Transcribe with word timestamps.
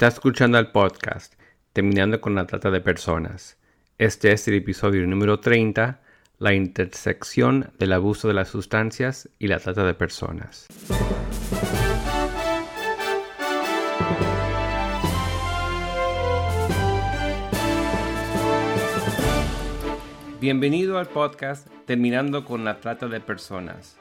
Está 0.00 0.08
escuchando 0.08 0.58
el 0.58 0.68
podcast 0.68 1.34
Terminando 1.74 2.22
con 2.22 2.34
la 2.34 2.46
Trata 2.46 2.70
de 2.70 2.80
Personas. 2.80 3.58
Este 3.98 4.32
es 4.32 4.48
el 4.48 4.54
episodio 4.54 5.06
número 5.06 5.40
30, 5.40 6.00
la 6.38 6.54
intersección 6.54 7.70
del 7.78 7.92
abuso 7.92 8.26
de 8.26 8.32
las 8.32 8.48
sustancias 8.48 9.28
y 9.38 9.48
la 9.48 9.58
trata 9.58 9.84
de 9.84 9.92
personas. 9.92 10.68
Bienvenido 20.40 20.96
al 20.96 21.08
podcast 21.08 21.68
Terminando 21.84 22.46
con 22.46 22.64
la 22.64 22.80
Trata 22.80 23.06
de 23.06 23.20
Personas. 23.20 23.98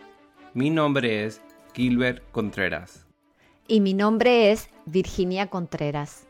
Mi 0.53 0.69
nombre 0.69 1.25
es 1.25 1.41
Gilbert 1.73 2.23
Contreras. 2.31 3.08
Y 3.71 3.81
mi 3.81 3.93
nombre 3.93 4.51
es 4.51 4.67
Virginia 4.87 5.45
Contreras. 5.45 6.27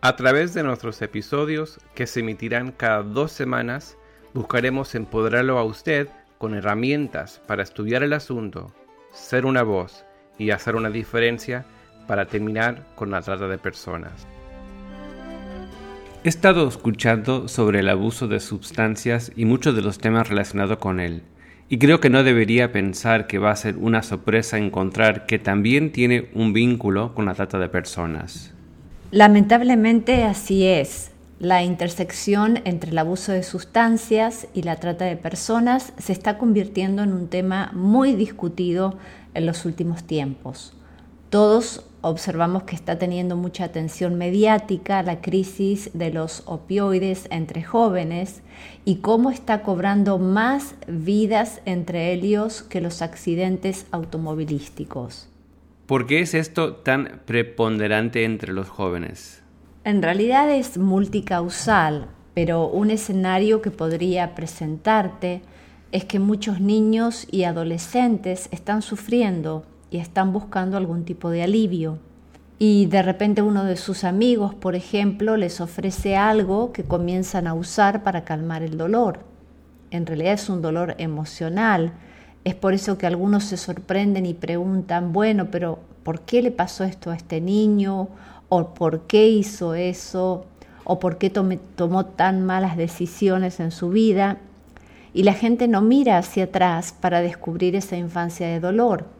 A 0.00 0.16
través 0.16 0.54
de 0.54 0.62
nuestros 0.62 1.02
episodios, 1.02 1.78
que 1.94 2.06
se 2.06 2.20
emitirán 2.20 2.72
cada 2.72 3.02
dos 3.02 3.30
semanas, 3.30 3.98
buscaremos 4.32 4.94
empoderarlo 4.94 5.58
a 5.58 5.64
usted 5.64 6.08
con 6.38 6.54
herramientas 6.54 7.42
para 7.46 7.62
estudiar 7.62 8.02
el 8.02 8.14
asunto, 8.14 8.72
ser 9.12 9.44
una 9.44 9.64
voz 9.64 10.06
y 10.38 10.50
hacer 10.50 10.76
una 10.76 10.88
diferencia 10.88 11.66
para 12.06 12.24
terminar 12.24 12.86
con 12.94 13.10
la 13.10 13.20
trata 13.20 13.48
de 13.48 13.58
personas. 13.58 14.26
He 16.24 16.28
estado 16.30 16.66
escuchando 16.66 17.48
sobre 17.48 17.80
el 17.80 17.90
abuso 17.90 18.28
de 18.28 18.40
sustancias 18.40 19.30
y 19.36 19.44
muchos 19.44 19.76
de 19.76 19.82
los 19.82 19.98
temas 19.98 20.30
relacionados 20.30 20.78
con 20.78 21.00
él, 21.00 21.22
y 21.68 21.78
creo 21.78 22.00
que 22.00 22.10
no 22.10 22.22
debería 22.22 22.70
pensar 22.70 23.26
que 23.26 23.38
va 23.38 23.50
a 23.50 23.56
ser 23.56 23.76
una 23.76 24.02
sorpresa 24.02 24.58
encontrar 24.58 25.26
que 25.26 25.38
también 25.38 25.90
tiene 25.90 26.28
un 26.34 26.52
vínculo 26.52 27.14
con 27.14 27.26
la 27.26 27.34
trata 27.34 27.58
de 27.58 27.68
personas. 27.68 28.52
Lamentablemente 29.10 30.24
así 30.24 30.64
es. 30.64 31.10
La 31.38 31.62
intersección 31.62 32.60
entre 32.64 32.90
el 32.90 32.98
abuso 32.98 33.32
de 33.32 33.42
sustancias 33.42 34.48
y 34.54 34.62
la 34.62 34.76
trata 34.76 35.04
de 35.04 35.16
personas 35.16 35.92
se 35.98 36.12
está 36.12 36.38
convirtiendo 36.38 37.02
en 37.02 37.12
un 37.12 37.28
tema 37.28 37.70
muy 37.74 38.14
discutido 38.14 38.96
en 39.34 39.44
los 39.44 39.64
últimos 39.64 40.04
tiempos. 40.04 40.74
Todos 41.28 41.85
observamos 42.00 42.64
que 42.64 42.76
está 42.76 42.98
teniendo 42.98 43.36
mucha 43.36 43.64
atención 43.64 44.16
mediática 44.16 45.02
la 45.02 45.20
crisis 45.20 45.90
de 45.94 46.10
los 46.10 46.42
opioides 46.46 47.26
entre 47.30 47.62
jóvenes 47.62 48.42
y 48.84 48.96
cómo 48.96 49.30
está 49.30 49.62
cobrando 49.62 50.18
más 50.18 50.74
vidas 50.86 51.60
entre 51.64 52.12
ellos 52.12 52.62
que 52.62 52.80
los 52.80 53.02
accidentes 53.02 53.86
automovilísticos. 53.90 55.28
¿Por 55.86 56.06
qué 56.06 56.20
es 56.20 56.34
esto 56.34 56.74
tan 56.74 57.20
preponderante 57.26 58.24
entre 58.24 58.52
los 58.52 58.68
jóvenes? 58.68 59.42
En 59.84 60.02
realidad 60.02 60.50
es 60.50 60.78
multicausal, 60.78 62.08
pero 62.34 62.68
un 62.68 62.90
escenario 62.90 63.62
que 63.62 63.70
podría 63.70 64.34
presentarte 64.34 65.42
es 65.92 66.04
que 66.04 66.18
muchos 66.18 66.60
niños 66.60 67.26
y 67.30 67.44
adolescentes 67.44 68.48
están 68.50 68.82
sufriendo 68.82 69.64
y 69.90 69.98
están 69.98 70.32
buscando 70.32 70.76
algún 70.76 71.04
tipo 71.04 71.30
de 71.30 71.42
alivio. 71.42 71.98
Y 72.58 72.86
de 72.86 73.02
repente 73.02 73.42
uno 73.42 73.64
de 73.64 73.76
sus 73.76 74.04
amigos, 74.04 74.54
por 74.54 74.74
ejemplo, 74.74 75.36
les 75.36 75.60
ofrece 75.60 76.16
algo 76.16 76.72
que 76.72 76.84
comienzan 76.84 77.46
a 77.46 77.54
usar 77.54 78.02
para 78.02 78.24
calmar 78.24 78.62
el 78.62 78.78
dolor. 78.78 79.20
En 79.90 80.06
realidad 80.06 80.32
es 80.32 80.48
un 80.48 80.62
dolor 80.62 80.94
emocional. 80.98 81.92
Es 82.44 82.54
por 82.54 82.72
eso 82.72 82.96
que 82.96 83.06
algunos 83.06 83.44
se 83.44 83.56
sorprenden 83.56 84.24
y 84.24 84.32
preguntan, 84.32 85.12
bueno, 85.12 85.50
pero 85.50 85.80
¿por 86.02 86.20
qué 86.20 86.40
le 86.40 86.50
pasó 86.50 86.84
esto 86.84 87.10
a 87.10 87.16
este 87.16 87.40
niño? 87.40 88.08
¿O 88.48 88.72
por 88.72 89.02
qué 89.02 89.28
hizo 89.28 89.74
eso? 89.74 90.46
¿O 90.84 90.98
por 90.98 91.18
qué 91.18 91.28
tomó 91.30 92.06
tan 92.06 92.46
malas 92.46 92.76
decisiones 92.76 93.60
en 93.60 93.70
su 93.70 93.90
vida? 93.90 94.38
Y 95.12 95.24
la 95.24 95.34
gente 95.34 95.68
no 95.68 95.82
mira 95.82 96.16
hacia 96.16 96.44
atrás 96.44 96.94
para 96.98 97.20
descubrir 97.20 97.76
esa 97.76 97.96
infancia 97.96 98.48
de 98.48 98.60
dolor 98.60 99.15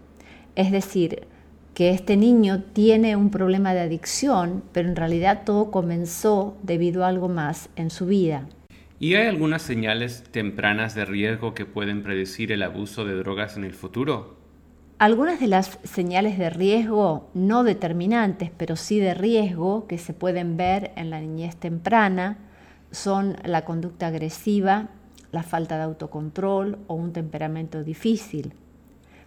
es 0.56 0.72
decir, 0.72 1.27
que 1.75 1.91
este 1.91 2.17
niño 2.17 2.62
tiene 2.72 3.17
un 3.17 3.31
problema 3.31 3.75
de 3.75 3.81
adicción, 3.81 4.62
pero 4.72 4.89
en 4.89 4.97
realidad 4.97 5.43
todo 5.44 5.71
comenzó 5.71 6.56
debido 6.62 7.05
a 7.05 7.09
algo 7.09 7.28
más 7.28 7.69
en 7.77 7.91
su 7.91 8.06
vida. 8.06 8.49
¿Y 8.99 9.15
hay 9.15 9.27
algunas 9.27 9.61
señales 9.61 10.25
tempranas 10.31 10.95
de 10.95 11.05
riesgo 11.05 11.53
que 11.53 11.66
pueden 11.66 12.03
predecir 12.03 12.50
el 12.50 12.62
abuso 12.62 13.05
de 13.05 13.15
drogas 13.15 13.59
en 13.59 13.65
el 13.65 13.75
futuro? 13.75 14.37
Algunas 14.99 15.39
de 15.39 15.49
las 15.49 15.78
señales 15.84 16.39
de 16.39 16.49
riesgo, 16.49 17.28
no 17.34 17.62
determinantes, 17.62 18.50
pero 18.56 18.77
sí 18.77 18.99
de 18.99 19.12
riesgo, 19.12 19.87
que 19.87 19.99
se 19.99 20.15
pueden 20.15 20.56
ver 20.56 20.93
en 20.97 21.11
la 21.11 21.21
niñez 21.21 21.56
temprana, 21.56 22.39
son 22.91 23.37
la 23.45 23.66
conducta 23.66 24.06
agresiva, 24.06 24.89
la 25.31 25.43
falta 25.43 25.77
de 25.77 25.83
autocontrol 25.83 26.78
o 26.87 26.95
un 26.95 27.12
temperamento 27.12 27.84
difícil. 27.84 28.55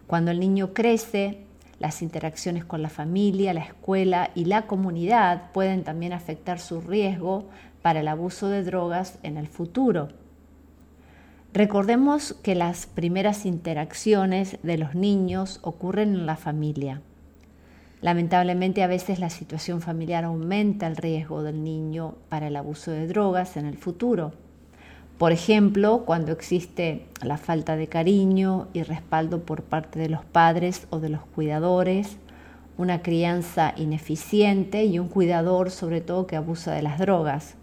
Cuando 0.10 0.32
el 0.32 0.40
niño 0.40 0.74
crece, 0.74 1.38
las 1.78 2.02
interacciones 2.02 2.66
con 2.66 2.82
la 2.82 2.90
familia, 2.90 3.54
la 3.54 3.60
escuela 3.60 4.32
y 4.34 4.46
la 4.46 4.66
comunidad 4.66 5.52
pueden 5.52 5.84
también 5.84 6.14
afectar 6.14 6.60
su 6.60 6.82
riesgo 6.82 7.46
para 7.84 8.00
el 8.00 8.08
abuso 8.08 8.48
de 8.50 8.64
drogas 8.64 9.20
en 9.22 9.38
el 9.38 9.48
futuro. 9.48 10.10
Recordemos 11.54 12.34
que 12.42 12.56
las 12.56 12.88
primeras 12.88 13.46
interacciones 13.46 14.58
de 14.64 14.80
los 14.80 14.96
niños 14.96 15.60
ocurren 15.62 16.16
en 16.16 16.26
la 16.26 16.38
familia. 16.38 17.04
Lamentablemente 18.02 18.82
a 18.82 18.88
veces 18.88 19.20
la 19.20 19.30
situación 19.30 19.80
familiar 19.80 20.24
aumenta 20.24 20.88
el 20.88 20.96
riesgo 20.96 21.44
del 21.44 21.64
niño 21.64 22.16
para 22.30 22.48
el 22.48 22.56
abuso 22.56 22.90
de 22.90 23.06
drogas 23.06 23.58
en 23.58 23.68
el 23.68 23.78
futuro. 23.78 24.34
Por 25.20 25.34
ejemplo, 25.34 26.04
cuando 26.06 26.32
existe 26.32 27.06
la 27.22 27.36
falta 27.36 27.76
de 27.76 27.88
cariño 27.88 28.70
y 28.72 28.84
respaldo 28.84 29.42
por 29.42 29.64
parte 29.64 30.00
de 30.00 30.08
los 30.08 30.24
padres 30.24 30.88
o 30.92 31.02
de 31.02 31.10
los 31.10 31.20
cuidadores, 31.36 32.16
una 32.78 33.02
crianza 33.02 33.74
ineficiente 33.76 34.86
y 34.86 34.98
un 34.98 35.10
cuidador 35.10 35.72
sobre 35.72 36.00
todo 36.00 36.26
que 36.26 36.38
abusa 36.38 36.72
de 36.72 36.84
las 36.84 37.00
drogas. 37.00 37.56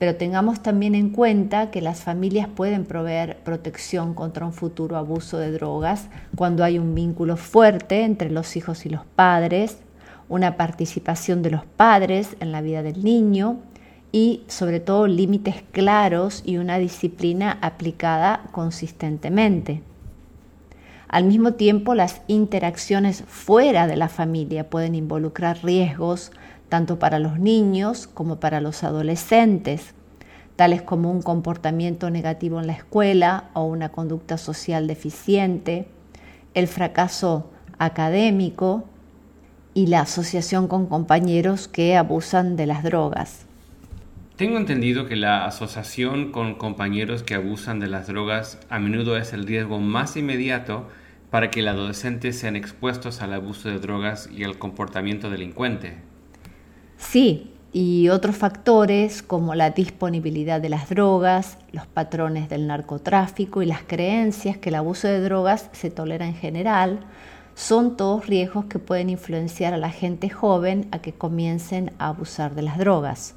Pero 0.00 0.16
tengamos 0.16 0.64
también 0.64 0.96
en 0.96 1.10
cuenta 1.10 1.70
que 1.70 1.80
las 1.80 2.00
familias 2.00 2.48
pueden 2.48 2.86
proveer 2.86 3.36
protección 3.44 4.12
contra 4.12 4.44
un 4.44 4.52
futuro 4.52 4.96
abuso 4.96 5.38
de 5.38 5.52
drogas 5.52 6.08
cuando 6.34 6.64
hay 6.64 6.76
un 6.76 6.96
vínculo 6.96 7.36
fuerte 7.36 8.02
entre 8.02 8.30
los 8.30 8.56
hijos 8.56 8.84
y 8.84 8.88
los 8.88 9.04
padres, 9.04 9.78
una 10.28 10.56
participación 10.56 11.40
de 11.42 11.52
los 11.52 11.64
padres 11.64 12.36
en 12.40 12.50
la 12.50 12.62
vida 12.62 12.82
del 12.82 13.04
niño 13.04 13.58
y 14.12 14.44
sobre 14.46 14.78
todo 14.78 15.06
límites 15.06 15.64
claros 15.72 16.42
y 16.44 16.58
una 16.58 16.78
disciplina 16.78 17.58
aplicada 17.62 18.44
consistentemente. 18.52 19.82
Al 21.08 21.24
mismo 21.24 21.54
tiempo, 21.54 21.94
las 21.94 22.22
interacciones 22.26 23.24
fuera 23.26 23.86
de 23.86 23.96
la 23.96 24.08
familia 24.08 24.70
pueden 24.70 24.94
involucrar 24.94 25.62
riesgos 25.62 26.30
tanto 26.68 26.98
para 26.98 27.18
los 27.18 27.38
niños 27.38 28.06
como 28.06 28.36
para 28.36 28.62
los 28.62 28.82
adolescentes, 28.82 29.94
tales 30.56 30.80
como 30.80 31.10
un 31.10 31.20
comportamiento 31.20 32.08
negativo 32.08 32.60
en 32.60 32.66
la 32.66 32.72
escuela 32.72 33.50
o 33.52 33.64
una 33.64 33.90
conducta 33.90 34.38
social 34.38 34.86
deficiente, 34.86 35.86
el 36.54 36.66
fracaso 36.66 37.50
académico 37.78 38.84
y 39.74 39.88
la 39.88 40.00
asociación 40.00 40.68
con 40.68 40.86
compañeros 40.86 41.68
que 41.68 41.96
abusan 41.96 42.56
de 42.56 42.66
las 42.66 42.82
drogas. 42.82 43.46
Tengo 44.36 44.56
entendido 44.56 45.06
que 45.06 45.16
la 45.16 45.44
asociación 45.44 46.32
con 46.32 46.54
compañeros 46.54 47.22
que 47.22 47.34
abusan 47.34 47.80
de 47.80 47.88
las 47.88 48.06
drogas 48.06 48.58
a 48.70 48.78
menudo 48.78 49.18
es 49.18 49.34
el 49.34 49.46
riesgo 49.46 49.78
más 49.78 50.16
inmediato 50.16 50.88
para 51.30 51.50
que 51.50 51.60
los 51.60 51.74
adolescentes 51.74 52.38
sean 52.38 52.56
expuestos 52.56 53.20
al 53.20 53.34
abuso 53.34 53.68
de 53.68 53.78
drogas 53.78 54.30
y 54.34 54.44
al 54.44 54.58
comportamiento 54.58 55.28
delincuente. 55.28 55.96
Sí, 56.96 57.52
y 57.74 58.08
otros 58.08 58.34
factores 58.34 59.22
como 59.22 59.54
la 59.54 59.70
disponibilidad 59.70 60.62
de 60.62 60.70
las 60.70 60.88
drogas, 60.88 61.58
los 61.70 61.86
patrones 61.86 62.48
del 62.48 62.66
narcotráfico 62.66 63.60
y 63.60 63.66
las 63.66 63.82
creencias 63.82 64.56
que 64.56 64.70
el 64.70 64.76
abuso 64.76 65.08
de 65.08 65.20
drogas 65.20 65.68
se 65.72 65.90
tolera 65.90 66.26
en 66.26 66.34
general, 66.34 67.00
son 67.54 67.98
todos 67.98 68.26
riesgos 68.26 68.64
que 68.64 68.78
pueden 68.78 69.10
influenciar 69.10 69.74
a 69.74 69.78
la 69.78 69.90
gente 69.90 70.30
joven 70.30 70.88
a 70.90 71.00
que 71.00 71.12
comiencen 71.12 71.92
a 71.98 72.08
abusar 72.08 72.54
de 72.54 72.62
las 72.62 72.78
drogas. 72.78 73.34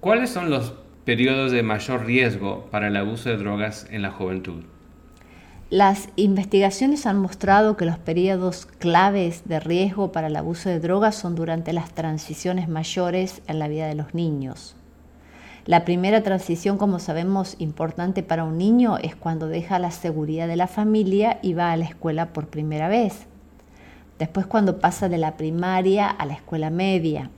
¿Cuáles 0.00 0.30
son 0.30 0.48
los 0.48 0.72
periodos 1.04 1.52
de 1.52 1.62
mayor 1.62 2.06
riesgo 2.06 2.68
para 2.70 2.88
el 2.88 2.96
abuso 2.96 3.28
de 3.28 3.36
drogas 3.36 3.86
en 3.90 4.00
la 4.00 4.10
juventud? 4.10 4.62
Las 5.68 6.08
investigaciones 6.16 7.04
han 7.04 7.18
mostrado 7.18 7.76
que 7.76 7.84
los 7.84 7.98
periodos 7.98 8.64
claves 8.64 9.42
de 9.44 9.60
riesgo 9.60 10.10
para 10.10 10.28
el 10.28 10.36
abuso 10.36 10.70
de 10.70 10.80
drogas 10.80 11.16
son 11.16 11.34
durante 11.34 11.74
las 11.74 11.92
transiciones 11.92 12.66
mayores 12.66 13.42
en 13.46 13.58
la 13.58 13.68
vida 13.68 13.88
de 13.88 13.94
los 13.94 14.14
niños. 14.14 14.74
La 15.66 15.84
primera 15.84 16.22
transición, 16.22 16.78
como 16.78 16.98
sabemos, 16.98 17.56
importante 17.58 18.22
para 18.22 18.44
un 18.44 18.56
niño 18.56 18.96
es 18.96 19.14
cuando 19.14 19.48
deja 19.48 19.78
la 19.78 19.90
seguridad 19.90 20.48
de 20.48 20.56
la 20.56 20.66
familia 20.66 21.38
y 21.42 21.52
va 21.52 21.72
a 21.72 21.76
la 21.76 21.84
escuela 21.84 22.32
por 22.32 22.46
primera 22.46 22.88
vez. 22.88 23.26
después 24.18 24.46
cuando 24.46 24.80
pasa 24.80 25.10
de 25.10 25.18
la 25.18 25.36
primaria 25.36 26.08
a 26.08 26.24
la 26.24 26.34
escuela 26.34 26.70
media. 26.70 27.30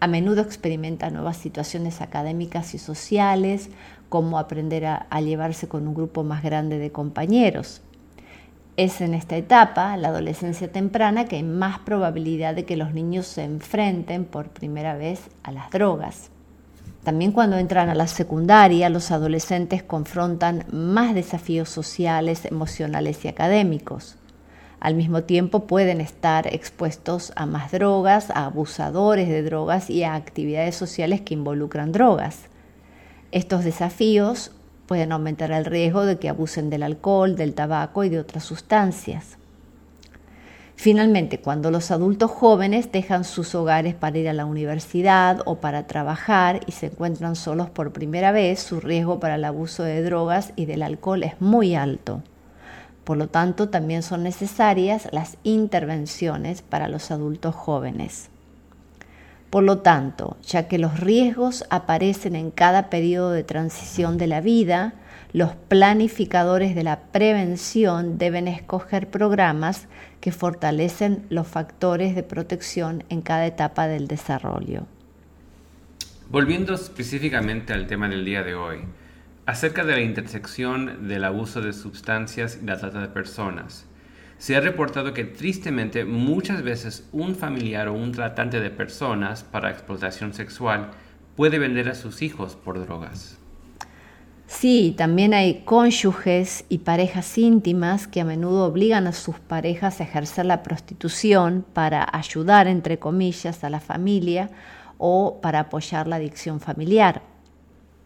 A 0.00 0.06
menudo 0.06 0.42
experimenta 0.42 1.10
nuevas 1.10 1.36
situaciones 1.36 2.00
académicas 2.00 2.74
y 2.74 2.78
sociales, 2.78 3.70
como 4.08 4.38
aprender 4.38 4.86
a, 4.86 5.06
a 5.10 5.20
llevarse 5.20 5.68
con 5.68 5.88
un 5.88 5.94
grupo 5.94 6.22
más 6.24 6.42
grande 6.42 6.78
de 6.78 6.92
compañeros. 6.92 7.82
Es 8.76 9.00
en 9.00 9.14
esta 9.14 9.36
etapa, 9.36 9.96
la 9.96 10.08
adolescencia 10.08 10.70
temprana, 10.70 11.24
que 11.24 11.36
hay 11.36 11.42
más 11.42 11.80
probabilidad 11.80 12.54
de 12.54 12.64
que 12.64 12.76
los 12.76 12.94
niños 12.94 13.26
se 13.26 13.42
enfrenten 13.42 14.24
por 14.24 14.50
primera 14.50 14.94
vez 14.96 15.22
a 15.42 15.50
las 15.50 15.70
drogas. 15.70 16.30
También 17.08 17.32
cuando 17.32 17.56
entran 17.56 17.88
a 17.88 17.94
la 17.94 18.06
secundaria, 18.06 18.90
los 18.90 19.10
adolescentes 19.10 19.82
confrontan 19.82 20.66
más 20.70 21.14
desafíos 21.14 21.70
sociales, 21.70 22.44
emocionales 22.44 23.24
y 23.24 23.28
académicos. 23.28 24.17
Al 24.80 24.94
mismo 24.94 25.24
tiempo 25.24 25.66
pueden 25.66 26.00
estar 26.00 26.46
expuestos 26.52 27.32
a 27.34 27.46
más 27.46 27.72
drogas, 27.72 28.30
a 28.30 28.44
abusadores 28.44 29.28
de 29.28 29.42
drogas 29.42 29.90
y 29.90 30.04
a 30.04 30.14
actividades 30.14 30.76
sociales 30.76 31.20
que 31.20 31.34
involucran 31.34 31.90
drogas. 31.90 32.42
Estos 33.32 33.64
desafíos 33.64 34.52
pueden 34.86 35.12
aumentar 35.12 35.50
el 35.50 35.64
riesgo 35.64 36.06
de 36.06 36.18
que 36.18 36.28
abusen 36.28 36.70
del 36.70 36.84
alcohol, 36.84 37.34
del 37.36 37.54
tabaco 37.54 38.04
y 38.04 38.08
de 38.08 38.20
otras 38.20 38.44
sustancias. 38.44 39.36
Finalmente, 40.76 41.40
cuando 41.40 41.72
los 41.72 41.90
adultos 41.90 42.30
jóvenes 42.30 42.92
dejan 42.92 43.24
sus 43.24 43.56
hogares 43.56 43.96
para 43.96 44.16
ir 44.16 44.28
a 44.28 44.32
la 44.32 44.44
universidad 44.44 45.42
o 45.44 45.56
para 45.56 45.88
trabajar 45.88 46.60
y 46.68 46.72
se 46.72 46.86
encuentran 46.86 47.34
solos 47.34 47.68
por 47.68 47.92
primera 47.92 48.30
vez, 48.30 48.60
su 48.60 48.78
riesgo 48.78 49.18
para 49.18 49.34
el 49.34 49.44
abuso 49.44 49.82
de 49.82 50.04
drogas 50.04 50.52
y 50.54 50.66
del 50.66 50.84
alcohol 50.84 51.24
es 51.24 51.40
muy 51.40 51.74
alto. 51.74 52.22
Por 53.08 53.16
lo 53.16 53.28
tanto, 53.28 53.70
también 53.70 54.02
son 54.02 54.22
necesarias 54.22 55.08
las 55.12 55.38
intervenciones 55.42 56.60
para 56.60 56.88
los 56.88 57.10
adultos 57.10 57.54
jóvenes. 57.54 58.28
Por 59.48 59.64
lo 59.64 59.78
tanto, 59.78 60.36
ya 60.42 60.68
que 60.68 60.76
los 60.76 61.00
riesgos 61.00 61.64
aparecen 61.70 62.36
en 62.36 62.50
cada 62.50 62.90
periodo 62.90 63.30
de 63.30 63.44
transición 63.44 64.18
de 64.18 64.26
la 64.26 64.42
vida, 64.42 64.92
los 65.32 65.54
planificadores 65.54 66.74
de 66.74 66.82
la 66.82 67.00
prevención 67.00 68.18
deben 68.18 68.46
escoger 68.46 69.08
programas 69.08 69.86
que 70.20 70.30
fortalecen 70.30 71.24
los 71.30 71.46
factores 71.46 72.14
de 72.14 72.24
protección 72.24 73.04
en 73.08 73.22
cada 73.22 73.46
etapa 73.46 73.88
del 73.88 74.06
desarrollo. 74.06 74.82
Volviendo 76.28 76.74
específicamente 76.74 77.72
al 77.72 77.86
tema 77.86 78.06
del 78.06 78.26
día 78.26 78.42
de 78.42 78.54
hoy, 78.54 78.80
acerca 79.48 79.82
de 79.82 79.94
la 79.94 80.02
intersección 80.02 81.08
del 81.08 81.24
abuso 81.24 81.62
de 81.62 81.72
sustancias 81.72 82.58
y 82.62 82.66
la 82.66 82.76
trata 82.76 83.00
de 83.00 83.08
personas, 83.08 83.86
se 84.36 84.54
ha 84.54 84.60
reportado 84.60 85.14
que 85.14 85.24
tristemente 85.24 86.04
muchas 86.04 86.62
veces 86.62 87.08
un 87.12 87.34
familiar 87.34 87.88
o 87.88 87.94
un 87.94 88.12
tratante 88.12 88.60
de 88.60 88.68
personas 88.68 89.44
para 89.44 89.70
explotación 89.70 90.34
sexual 90.34 90.90
puede 91.34 91.58
vender 91.58 91.88
a 91.88 91.94
sus 91.94 92.20
hijos 92.20 92.56
por 92.56 92.78
drogas. 92.78 93.38
Sí, 94.46 94.94
también 94.98 95.32
hay 95.32 95.62
cónyuges 95.64 96.66
y 96.68 96.78
parejas 96.78 97.38
íntimas 97.38 98.06
que 98.06 98.20
a 98.20 98.26
menudo 98.26 98.66
obligan 98.66 99.06
a 99.06 99.12
sus 99.12 99.38
parejas 99.38 100.00
a 100.00 100.04
ejercer 100.04 100.44
la 100.44 100.62
prostitución 100.62 101.64
para 101.72 102.06
ayudar, 102.12 102.66
entre 102.66 102.98
comillas, 102.98 103.64
a 103.64 103.70
la 103.70 103.80
familia 103.80 104.50
o 104.98 105.40
para 105.40 105.60
apoyar 105.60 106.06
la 106.06 106.16
adicción 106.16 106.60
familiar. 106.60 107.37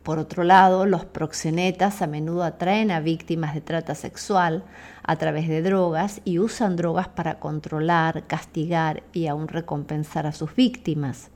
Por 0.03 0.19
otro 0.19 0.43
lado, 0.43 0.85
los 0.85 1.05
proxenetas 1.05 2.03
a 2.03 2.09
menudo 2.09 2.43
atraen 2.43 2.91
a 2.91 2.99
víctimas 2.99 3.55
de 3.55 3.61
trata 3.61 3.95
sexual 3.95 4.65
a 5.05 5.17
través 5.17 5.49
de 5.49 5.63
drogas 5.63 6.21
y 6.25 6.41
usan 6.41 6.75
drogas 6.75 7.07
para 7.09 7.39
controlar, 7.39 8.27
castigar 8.27 9.05
y 9.13 9.29
aún 9.29 9.47
recompensar 9.47 10.27
a 10.27 10.33
sus 10.33 10.57
víctimas. 10.57 11.31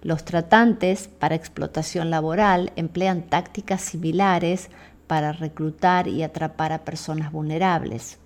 Los 0.00 0.24
tratantes 0.24 1.08
para 1.08 1.34
explotación 1.34 2.10
laboral 2.10 2.72
emplean 2.76 3.22
tácticas 3.22 3.82
similares 3.82 4.70
para 5.06 5.32
reclutar 5.32 6.08
y 6.08 6.22
atrapar 6.22 6.72
a 6.72 6.84
personas 6.84 7.32
vulnerables. 7.32 8.18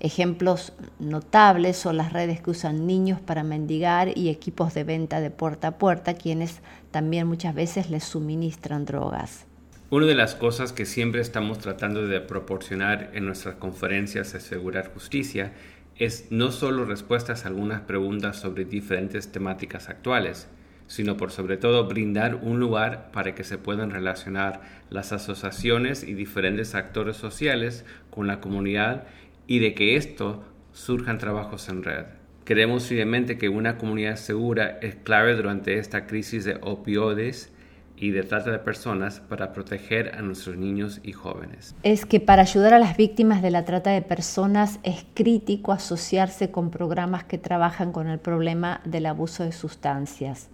Ejemplos 0.00 0.72
notables 1.00 1.76
son 1.76 1.96
las 1.96 2.12
redes 2.12 2.40
que 2.40 2.50
usan 2.50 2.86
niños 2.86 3.20
para 3.20 3.42
mendigar 3.42 4.16
y 4.16 4.28
equipos 4.28 4.72
de 4.72 4.84
venta 4.84 5.20
de 5.20 5.30
puerta 5.30 5.68
a 5.68 5.78
puerta, 5.78 6.14
quienes 6.14 6.60
también 6.92 7.26
muchas 7.26 7.54
veces 7.54 7.90
les 7.90 8.04
suministran 8.04 8.84
drogas. 8.84 9.46
Una 9.90 10.06
de 10.06 10.14
las 10.14 10.34
cosas 10.34 10.72
que 10.72 10.86
siempre 10.86 11.20
estamos 11.20 11.58
tratando 11.58 12.06
de 12.06 12.20
proporcionar 12.20 13.10
en 13.14 13.26
nuestras 13.26 13.56
conferencias 13.56 14.32
de 14.32 14.38
Asegurar 14.38 14.92
Justicia 14.92 15.52
es 15.96 16.26
no 16.30 16.52
solo 16.52 16.84
respuestas 16.84 17.44
a 17.44 17.48
algunas 17.48 17.80
preguntas 17.80 18.36
sobre 18.36 18.64
diferentes 18.64 19.32
temáticas 19.32 19.88
actuales, 19.88 20.46
sino 20.86 21.16
por 21.16 21.32
sobre 21.32 21.56
todo 21.56 21.86
brindar 21.86 22.36
un 22.36 22.60
lugar 22.60 23.10
para 23.12 23.34
que 23.34 23.44
se 23.44 23.58
puedan 23.58 23.90
relacionar 23.90 24.60
las 24.90 25.12
asociaciones 25.12 26.04
y 26.04 26.14
diferentes 26.14 26.74
actores 26.74 27.16
sociales 27.16 27.84
con 28.10 28.26
la 28.26 28.40
comunidad 28.40 29.04
y 29.48 29.58
de 29.58 29.74
que 29.74 29.96
esto 29.96 30.44
surjan 30.72 31.18
trabajos 31.18 31.68
en 31.68 31.82
red. 31.82 32.04
Creemos 32.44 32.86
firmemente 32.86 33.36
que 33.36 33.48
una 33.48 33.78
comunidad 33.78 34.16
segura 34.16 34.78
es 34.80 34.94
clave 34.94 35.34
durante 35.34 35.78
esta 35.78 36.06
crisis 36.06 36.44
de 36.44 36.58
opioides 36.62 37.50
y 37.96 38.10
de 38.10 38.22
trata 38.22 38.52
de 38.52 38.58
personas 38.58 39.20
para 39.20 39.52
proteger 39.52 40.14
a 40.14 40.22
nuestros 40.22 40.56
niños 40.56 41.00
y 41.02 41.12
jóvenes. 41.12 41.74
Es 41.82 42.06
que 42.06 42.20
para 42.20 42.42
ayudar 42.42 42.74
a 42.74 42.78
las 42.78 42.96
víctimas 42.96 43.42
de 43.42 43.50
la 43.50 43.64
trata 43.64 43.90
de 43.90 44.02
personas 44.02 44.78
es 44.84 45.04
crítico 45.14 45.72
asociarse 45.72 46.50
con 46.50 46.70
programas 46.70 47.24
que 47.24 47.38
trabajan 47.38 47.90
con 47.90 48.06
el 48.06 48.18
problema 48.18 48.80
del 48.84 49.06
abuso 49.06 49.42
de 49.44 49.52
sustancias. 49.52 50.48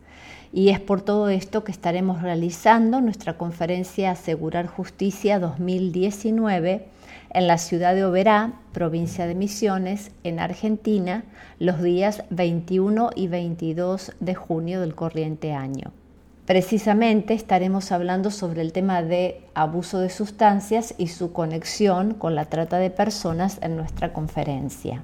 Y 0.53 0.69
es 0.69 0.79
por 0.79 1.03
todo 1.03 1.29
esto 1.29 1.65
que 1.65 1.73
estaremos 1.73 2.23
realizando 2.23 3.01
nuestra 3.01 3.37
conferencia 3.37 4.13
Asegurar 4.13 4.69
Justicia 4.69 5.41
2019 5.41 6.94
en 7.35 7.49
la 7.49 7.59
ciudad 7.59 7.95
de 7.95 8.05
Oberá, 8.05 8.55
provincia 8.73 9.27
de 9.27 9.35
Misiones, 9.35 10.13
en 10.23 10.41
Argentina, 10.41 11.25
los 11.59 11.83
días 11.83 12.25
21 12.31 13.11
y 13.15 13.29
22 13.29 14.13
de 14.21 14.35
junio 14.35 14.81
del 14.81 14.95
corriente 14.95 15.53
año. 15.53 15.93
Precisamente 16.47 17.35
estaremos 17.35 17.91
hablando 17.91 18.31
sobre 18.31 18.61
el 18.61 18.73
tema 18.73 19.03
de 19.03 19.41
abuso 19.55 19.99
de 19.99 20.11
sustancias 20.11 20.95
y 20.99 21.09
su 21.09 21.33
conexión 21.33 22.15
con 22.15 22.35
la 22.35 22.45
trata 22.47 22.79
de 22.79 22.91
personas 22.91 23.59
en 23.63 23.77
nuestra 23.77 24.13
conferencia. 24.13 25.03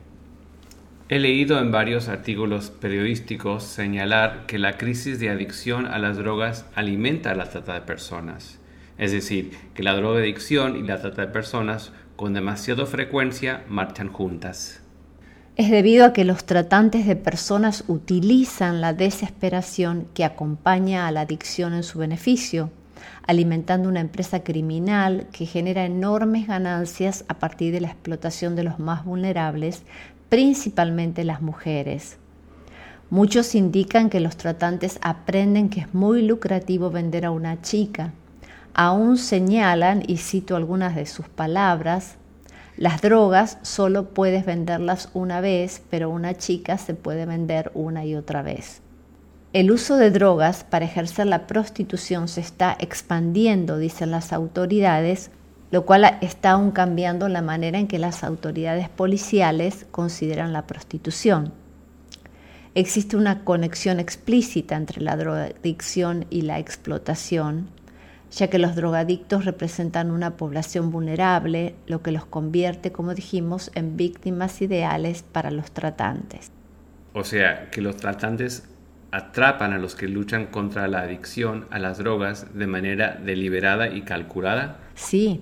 He 1.09 1.19
leído 1.19 1.59
en 1.59 1.73
varios 1.73 2.09
artículos 2.09 2.71
periodísticos 2.71 3.65
señalar 3.65 4.47
que 4.47 4.59
la 4.59 4.77
crisis 4.77 5.19
de 5.19 5.31
adicción 5.31 5.87
a 5.87 5.99
las 5.99 6.17
drogas 6.17 6.67
alimenta 6.77 7.35
la 7.35 7.47
trata 7.47 7.75
de 7.75 7.81
personas. 7.81 8.61
Es 8.97 9.11
decir, 9.11 9.51
que 9.75 9.83
la 9.83 9.95
droga 9.95 10.21
adicción 10.21 10.77
y 10.77 10.83
la 10.83 11.01
trata 11.01 11.23
de 11.23 11.33
personas 11.33 11.91
con 12.21 12.35
demasiada 12.35 12.85
frecuencia 12.85 13.65
marchan 13.67 14.13
juntas. 14.13 14.83
Es 15.57 15.71
debido 15.71 16.05
a 16.05 16.13
que 16.13 16.27
los 16.27 16.45
tratantes 16.45 17.07
de 17.07 17.17
personas 17.17 17.85
utilizan 17.89 18.83
la 18.83 18.93
desesperación 18.93 20.07
que 20.13 20.27
acompaña 20.27 21.07
a 21.07 21.13
la 21.13 21.23
adicción 21.23 21.73
en 21.73 21.83
su 21.83 21.99
beneficio, 21.99 22.69
alimentando 23.27 23.89
una 23.89 24.01
empresa 24.01 24.45
criminal 24.45 25.29
que 25.33 25.47
genera 25.47 25.87
enormes 25.87 26.47
ganancias 26.47 27.25
a 27.29 27.39
partir 27.39 27.73
de 27.73 27.81
la 27.81 27.89
explotación 27.89 28.55
de 28.55 28.65
los 28.65 28.79
más 28.79 29.07
vulnerables 29.07 29.85
principalmente 30.29 31.25
las 31.25 31.41
mujeres. 31.41 32.19
Muchos 33.09 33.55
indican 33.55 34.11
que 34.11 34.21
los 34.21 34.37
tratantes 34.37 34.99
aprenden 35.01 35.71
que 35.71 35.81
es 35.81 35.95
muy 35.95 36.21
lucrativo 36.21 36.91
vender 36.91 37.25
a 37.25 37.31
una 37.31 37.63
chica. 37.63 38.13
Aún 38.83 39.19
señalan, 39.19 40.03
y 40.07 40.17
cito 40.17 40.57
algunas 40.57 40.97
de 40.97 41.05
sus 41.05 41.29
palabras, 41.29 42.15
las 42.79 43.03
drogas 43.03 43.59
solo 43.61 44.15
puedes 44.15 44.47
venderlas 44.47 45.11
una 45.13 45.43
vez, 45.43 45.83
pero 45.91 46.09
una 46.09 46.33
chica 46.33 46.79
se 46.79 46.95
puede 46.95 47.27
vender 47.27 47.71
una 47.75 48.07
y 48.07 48.15
otra 48.15 48.41
vez. 48.41 48.81
El 49.53 49.71
uso 49.71 49.99
de 49.99 50.11
drogas 50.11 50.65
para 50.65 50.87
ejercer 50.87 51.27
la 51.27 51.47
prostitución 51.47 52.27
se 52.27 52.41
está 52.41 52.75
expandiendo, 52.81 53.77
dicen 53.77 54.11
las 54.11 54.33
autoridades, 54.33 55.31
lo 55.71 55.85
cual 55.85 56.17
está 56.23 56.53
aún 56.53 56.71
cambiando 56.71 57.29
la 57.29 57.43
manera 57.43 57.79
en 57.79 57.87
que 57.87 57.99
las 57.99 58.25
autoridades 58.25 58.89
policiales 58.89 59.85
consideran 59.91 60.55
la 60.55 60.67
prostitución. 60.67 61.53
Existe 62.75 63.19
una 63.19 63.45
conexión 63.45 64.01
explícita 64.01 64.75
entre 64.75 65.03
la 65.03 65.19
drogadicción 65.19 66.25
y 66.31 66.43
la 66.43 66.59
explotación, 66.59 67.69
ya 68.31 68.49
que 68.49 68.59
los 68.59 68.77
drogadictos 68.77 69.45
representan 69.45 70.11
una 70.11 70.37
población 70.37 70.91
vulnerable, 70.91 71.75
lo 71.87 72.03
que 72.03 72.13
los 72.13 72.25
convierte, 72.25 72.93
como 72.93 73.15
dijimos, 73.15 73.71
en 73.75 73.97
víctimas 73.97 74.61
ideales 74.63 75.23
para 75.23 75.51
los 75.51 75.73
tratantes. 75.73 76.51
O 77.13 77.25
sea, 77.25 77.71
que 77.71 77.83
los 77.83 77.97
tratantes 77.97 78.69
atrapan 79.11 79.73
a 79.73 79.79
los 79.79 79.97
que 79.97 80.09
luchan 80.09 80.47
contra 80.47 80.87
la 80.87 81.01
adicción 81.01 81.67
a 81.71 81.79
las 81.79 81.99
drogas 81.99 82.55
de 82.55 82.67
manera 82.67 83.19
deliberada 83.25 83.89
y 83.89 84.03
calculada. 84.03 84.79
Sí, 84.95 85.41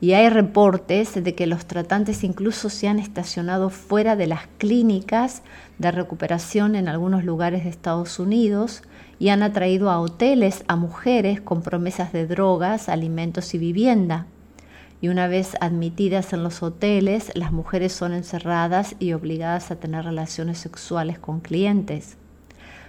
Y 0.00 0.12
hay 0.12 0.28
reportes 0.28 1.22
de 1.22 1.34
que 1.34 1.48
los 1.48 1.66
tratantes 1.66 2.22
incluso 2.22 2.70
se 2.70 2.86
han 2.86 3.00
estacionado 3.00 3.68
fuera 3.68 4.14
de 4.14 4.28
las 4.28 4.46
clínicas 4.58 5.42
de 5.78 5.90
recuperación 5.90 6.76
en 6.76 6.88
algunos 6.88 7.24
lugares 7.24 7.64
de 7.64 7.70
Estados 7.70 8.20
Unidos 8.20 8.82
y 9.18 9.30
han 9.30 9.42
atraído 9.42 9.90
a 9.90 10.00
hoteles 10.00 10.64
a 10.68 10.76
mujeres 10.76 11.40
con 11.40 11.62
promesas 11.62 12.12
de 12.12 12.28
drogas, 12.28 12.88
alimentos 12.88 13.54
y 13.54 13.58
vivienda. 13.58 14.26
Y 15.00 15.08
una 15.08 15.26
vez 15.26 15.56
admitidas 15.60 16.32
en 16.32 16.44
los 16.44 16.62
hoteles, 16.62 17.32
las 17.34 17.50
mujeres 17.50 17.92
son 17.92 18.12
encerradas 18.12 18.94
y 19.00 19.14
obligadas 19.14 19.72
a 19.72 19.76
tener 19.76 20.04
relaciones 20.04 20.58
sexuales 20.58 21.18
con 21.18 21.40
clientes. 21.40 22.17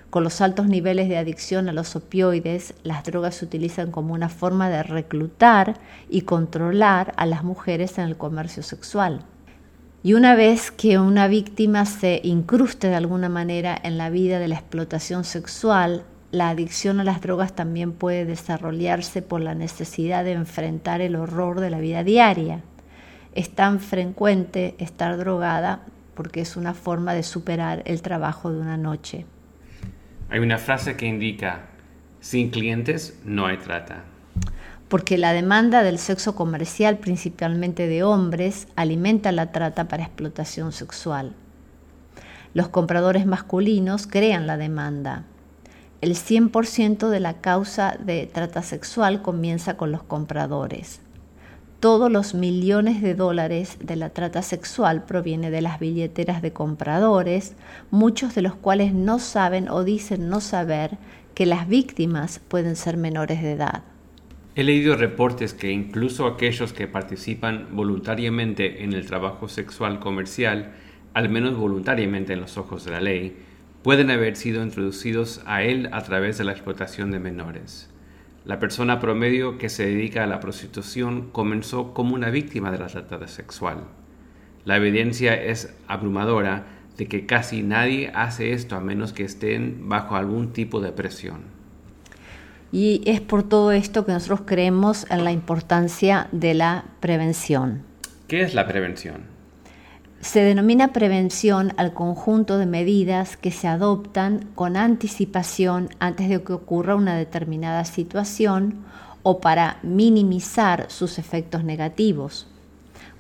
Con 0.10 0.24
los 0.24 0.42
altos 0.42 0.66
niveles 0.66 1.08
de 1.08 1.18
adicción 1.18 1.70
a 1.70 1.74
los 1.74 1.96
opioides, 1.96 2.74
las 2.82 3.04
drogas 3.04 3.36
se 3.36 3.46
utilizan 3.46 3.92
como 3.92 4.16
una 4.16 4.28
forma 4.28 4.68
de 4.68 4.82
reclutar 4.82 5.76
y 6.10 6.22
controlar 6.22 7.14
a 7.16 7.28
las 7.28 7.44
mujeres 7.44 8.00
en 8.00 8.06
el 8.06 8.18
comercio 8.18 8.64
sexual. 8.64 9.22
Y 10.02 10.14
una 10.14 10.34
vez 10.34 10.72
que 10.72 10.98
una 10.98 11.28
víctima 11.28 11.86
se 11.86 12.22
incruste 12.24 12.88
de 12.88 12.96
alguna 12.96 13.30
manera 13.30 13.80
en 13.84 14.00
la 14.00 14.10
vida 14.10 14.40
de 14.40 14.48
la 14.48 14.56
explotación 14.56 15.26
sexual, 15.26 16.04
la 16.32 16.50
adicción 16.50 17.00
a 17.00 17.04
las 17.04 17.22
drogas 17.22 17.54
también 17.54 17.92
puede 17.92 18.26
desarrollarse 18.26 19.22
por 19.22 19.42
la 19.42 19.54
necesidad 19.54 20.24
de 20.24 20.32
enfrentar 20.32 21.02
el 21.02 21.16
horror 21.18 21.60
de 21.60 21.70
la 21.70 21.80
vida 21.80 22.04
diaria. 22.04 22.64
Es 23.36 23.52
tan 23.52 23.80
frecuente 23.80 24.74
estar 24.80 25.18
drogada 25.18 25.82
porque 26.16 26.42
es 26.42 26.58
una 26.58 26.74
forma 26.74 27.14
de 27.14 27.22
superar 27.22 27.84
el 27.86 28.02
trabajo 28.02 28.52
de 28.52 28.60
una 28.60 28.78
noche. 28.78 29.28
Hay 30.32 30.40
una 30.40 30.60
frase 30.60 30.96
que 30.96 31.08
indica, 31.08 31.66
sin 32.20 32.52
clientes 32.52 33.20
no 33.26 33.48
hay 33.48 33.58
trata. 33.58 34.04
Porque 34.88 35.18
la 35.18 35.34
demanda 35.34 35.82
del 35.82 35.98
sexo 35.98 36.36
comercial, 36.36 37.00
principalmente 37.00 37.88
de 37.88 38.04
hombres, 38.04 38.68
alimenta 38.76 39.32
la 39.32 39.52
trata 39.52 39.88
para 39.88 40.04
explotación 40.04 40.72
sexual. 40.72 41.34
Los 42.54 42.70
compradores 42.70 43.26
masculinos 43.26 44.06
crean 44.06 44.46
la 44.46 44.58
demanda. 44.58 45.24
El 46.02 46.12
100% 46.12 47.10
de 47.10 47.20
la 47.20 47.42
causa 47.42 47.98
de 48.00 48.28
trata 48.32 48.62
sexual 48.62 49.22
comienza 49.22 49.78
con 49.78 49.92
los 49.92 50.04
compradores 50.04 51.02
todos 51.80 52.12
los 52.12 52.34
millones 52.34 53.02
de 53.02 53.16
dólares 53.16 53.78
de 53.82 53.96
la 53.96 54.10
trata 54.10 54.42
sexual 54.42 55.06
proviene 55.06 55.50
de 55.50 55.62
las 55.62 55.80
billeteras 55.80 56.42
de 56.42 56.52
compradores, 56.52 57.56
muchos 57.90 58.36
de 58.36 58.42
los 58.42 58.56
cuales 58.56 58.94
no 58.94 59.20
saben 59.20 59.70
o 59.70 59.84
dicen 59.84 60.30
no 60.30 60.42
saber 60.42 60.98
que 61.36 61.46
las 61.46 61.70
víctimas 61.70 62.40
pueden 62.48 62.76
ser 62.76 62.98
menores 62.98 63.42
de 63.42 63.54
edad. 63.54 63.84
He 64.56 64.64
leído 64.64 64.98
reportes 64.98 65.54
que 65.54 65.72
incluso 65.72 66.28
aquellos 66.28 66.74
que 66.74 66.88
participan 66.88 67.68
voluntariamente 67.72 68.84
en 68.84 68.92
el 68.92 69.06
trabajo 69.06 69.48
sexual 69.48 70.00
comercial, 70.00 70.74
al 71.14 71.30
menos 71.30 71.56
voluntariamente 71.56 72.34
en 72.34 72.42
los 72.42 72.58
ojos 72.58 72.84
de 72.84 72.92
la 72.92 73.00
ley, 73.00 73.38
pueden 73.84 74.12
haber 74.12 74.36
sido 74.36 74.62
introducidos 74.62 75.42
a 75.46 75.64
él 75.64 75.88
a 75.94 76.04
través 76.04 76.38
de 76.38 76.44
la 76.44 76.52
explotación 76.52 77.12
de 77.12 77.20
menores. 77.20 77.89
La 78.50 78.58
persona 78.58 79.00
promedio 79.00 79.60
que 79.60 79.70
se 79.70 79.86
dedica 79.86 80.24
a 80.24 80.26
la 80.26 80.40
prostitución 80.40 81.30
comenzó 81.32 81.94
como 81.94 82.16
una 82.16 82.32
víctima 82.32 82.72
de 82.72 82.80
la 82.80 82.88
trata 82.88 83.28
sexual. 83.28 83.84
La 84.66 84.78
evidencia 84.78 85.40
es 85.40 85.72
abrumadora 85.88 86.66
de 86.98 87.08
que 87.08 87.28
casi 87.28 87.62
nadie 87.62 88.12
hace 88.16 88.54
esto 88.54 88.76
a 88.76 88.80
menos 88.80 89.14
que 89.14 89.24
estén 89.24 89.88
bajo 89.88 90.16
algún 90.16 90.52
tipo 90.52 90.82
de 90.82 90.92
presión. 90.92 91.42
Y 92.72 93.04
es 93.06 93.22
por 93.22 93.44
todo 93.44 93.72
esto 93.72 94.04
que 94.04 94.14
nosotros 94.14 94.42
creemos 94.48 95.06
en 95.12 95.26
la 95.26 95.32
importancia 95.32 96.28
de 96.32 96.56
la 96.56 96.86
prevención. 97.02 97.84
¿Qué 98.28 98.42
es 98.42 98.56
la 98.56 98.66
prevención? 98.66 99.39
Se 100.22 100.42
denomina 100.42 100.92
prevención 100.92 101.74
al 101.78 101.94
conjunto 101.94 102.58
de 102.58 102.66
medidas 102.66 103.38
que 103.38 103.52
se 103.52 103.70
adoptan 103.70 104.50
con 104.54 104.76
anticipación 104.76 105.90
antes 106.00 106.28
de 106.28 106.44
que 106.44 106.52
ocurra 106.52 106.96
una 106.96 107.16
determinada 107.16 107.86
situación 107.86 108.84
o 109.24 109.40
para 109.40 109.80
minimizar 109.82 110.88
sus 110.90 111.20
efectos 111.20 111.64
negativos. 111.64 112.48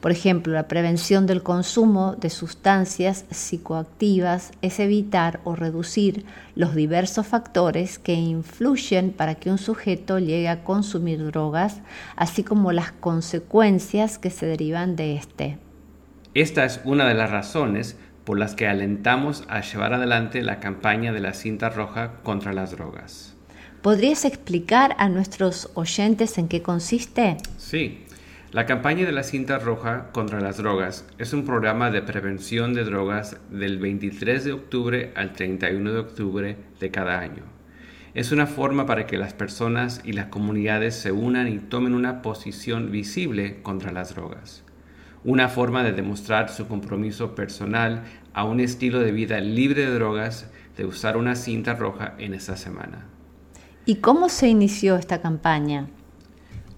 Por 0.01 0.11
ejemplo, 0.11 0.53
la 0.53 0.67
prevención 0.67 1.25
del 1.25 1.41
consumo 1.41 2.15
de 2.15 2.29
sustancias 2.29 3.25
psicoactivas 3.31 4.51
es 4.61 4.79
evitar 4.79 5.39
o 5.45 5.55
reducir 5.55 6.25
los 6.55 6.75
diversos 6.75 7.27
factores 7.27 7.97
que 7.97 8.13
influyen 8.13 9.11
para 9.11 9.35
que 9.35 9.51
un 9.51 9.57
sujeto 9.57 10.19
llegue 10.19 10.49
a 10.49 10.65
consumir 10.65 11.25
drogas, 11.25 11.79
así 12.17 12.43
como 12.43 12.73
las 12.73 12.91
consecuencias 12.91 14.17
que 14.17 14.29
se 14.29 14.45
derivan 14.45 14.97
de 14.97 15.15
este. 15.15 15.68
Esta 16.39 16.63
es 16.63 16.79
una 16.85 17.05
de 17.05 17.15
las 17.15 17.31
razones 17.31 17.97
por 18.23 18.39
las 18.39 18.55
que 18.55 18.65
alentamos 18.65 19.43
a 19.49 19.59
llevar 19.59 19.91
adelante 19.91 20.41
la 20.41 20.61
campaña 20.61 21.11
de 21.11 21.19
la 21.19 21.33
cinta 21.33 21.69
roja 21.69 22.13
contra 22.23 22.53
las 22.53 22.71
drogas. 22.71 23.35
¿Podrías 23.81 24.23
explicar 24.23 24.95
a 24.99 25.09
nuestros 25.09 25.69
oyentes 25.73 26.37
en 26.37 26.47
qué 26.47 26.61
consiste? 26.61 27.35
Sí. 27.57 28.05
La 28.53 28.65
campaña 28.65 29.05
de 29.05 29.11
la 29.11 29.23
cinta 29.23 29.59
roja 29.59 30.11
contra 30.13 30.39
las 30.39 30.55
drogas 30.55 31.05
es 31.17 31.33
un 31.33 31.43
programa 31.43 31.91
de 31.91 32.03
prevención 32.03 32.73
de 32.73 32.85
drogas 32.85 33.35
del 33.49 33.77
23 33.77 34.45
de 34.45 34.53
octubre 34.53 35.11
al 35.17 35.33
31 35.33 35.91
de 35.91 35.99
octubre 35.99 36.57
de 36.79 36.89
cada 36.89 37.19
año. 37.19 37.43
Es 38.13 38.31
una 38.31 38.47
forma 38.47 38.85
para 38.85 39.07
que 39.07 39.17
las 39.17 39.33
personas 39.33 39.99
y 40.05 40.13
las 40.13 40.27
comunidades 40.27 40.95
se 40.95 41.11
unan 41.11 41.49
y 41.49 41.59
tomen 41.59 41.93
una 41.93 42.21
posición 42.21 42.91
visible 42.91 43.61
contra 43.61 43.91
las 43.91 44.15
drogas 44.15 44.63
una 45.23 45.49
forma 45.49 45.83
de 45.83 45.91
demostrar 45.91 46.49
su 46.49 46.67
compromiso 46.67 47.35
personal 47.35 48.03
a 48.33 48.43
un 48.43 48.59
estilo 48.59 48.99
de 48.99 49.11
vida 49.11 49.39
libre 49.39 49.85
de 49.85 49.93
drogas 49.93 50.49
de 50.77 50.85
usar 50.85 51.17
una 51.17 51.35
cinta 51.35 51.73
roja 51.73 52.15
en 52.17 52.33
esta 52.33 52.55
semana. 52.55 53.05
¿Y 53.85 53.95
cómo 53.95 54.29
se 54.29 54.47
inició 54.47 54.95
esta 54.95 55.21
campaña? 55.21 55.87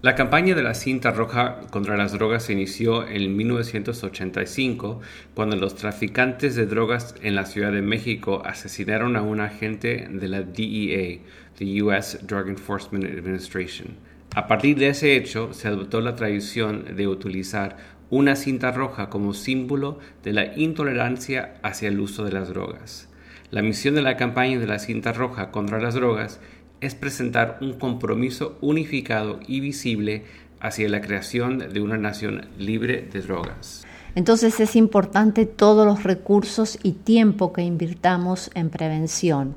La 0.02 0.16
campaña 0.16 0.56
de 0.56 0.64
la 0.64 0.74
cinta 0.74 1.12
roja 1.12 1.60
contra 1.70 1.96
las 1.96 2.14
drogas 2.14 2.44
se 2.46 2.54
inició 2.54 3.08
en 3.08 3.36
1985 3.38 5.00
cuando 5.36 5.56
los 5.58 5.76
traficantes 5.76 6.56
de 6.56 6.66
drogas 6.66 7.14
en 7.22 7.36
la 7.36 7.46
Ciudad 7.46 7.72
de 7.72 7.84
México 7.84 8.42
asesinaron 8.44 9.16
a 9.16 9.22
un 9.22 9.42
agente 9.42 10.08
de 10.10 10.28
la 10.28 10.42
DEA, 10.42 11.20
the 11.60 11.84
US 11.84 12.18
Drug 12.26 12.48
Enforcement 12.48 13.06
Administration. 13.06 13.90
A 14.34 14.48
partir 14.48 14.80
de 14.80 14.88
ese 14.88 15.16
hecho 15.16 15.54
se 15.54 15.68
adoptó 15.68 16.02
la 16.02 16.16
tradición 16.16 16.96
de 16.96 17.08
utilizar 17.08 17.78
una 18.12 18.36
cinta 18.36 18.72
roja 18.72 19.10
como 19.10 19.34
símbolo 19.34 19.98
de 20.22 20.34
la 20.34 20.56
intolerancia 20.58 21.56
hacia 21.64 21.88
el 21.88 22.00
uso 22.00 22.24
de 22.26 22.34
las 22.34 22.50
drogas. 22.50 23.08
La 23.50 23.62
misión 23.62 23.96
de 23.96 24.02
la 24.02 24.18
campaña 24.18 24.60
de 24.60 24.68
la 24.68 24.80
cinta 24.80 25.14
roja 25.14 25.50
contra 25.50 25.82
las 25.82 25.96
drogas 25.96 26.40
es 26.82 26.94
presentar 26.94 27.58
un 27.62 27.74
compromiso 27.74 28.58
unificado 28.62 29.40
y 29.48 29.62
visible 29.62 30.26
hacia 30.60 30.90
la 30.90 31.02
creación 31.02 31.58
de 31.74 31.82
una 31.82 31.98
nación 31.98 32.48
libre 32.60 33.08
de 33.12 33.22
drogas. 33.22 33.86
Entonces 34.14 34.60
es 34.60 34.76
importante 34.76 35.46
todos 35.46 35.86
los 35.86 36.04
recursos 36.04 36.80
y 36.84 36.92
tiempo 36.92 37.54
que 37.54 37.62
invirtamos 37.62 38.52
en 38.56 38.70
prevención. 38.70 39.56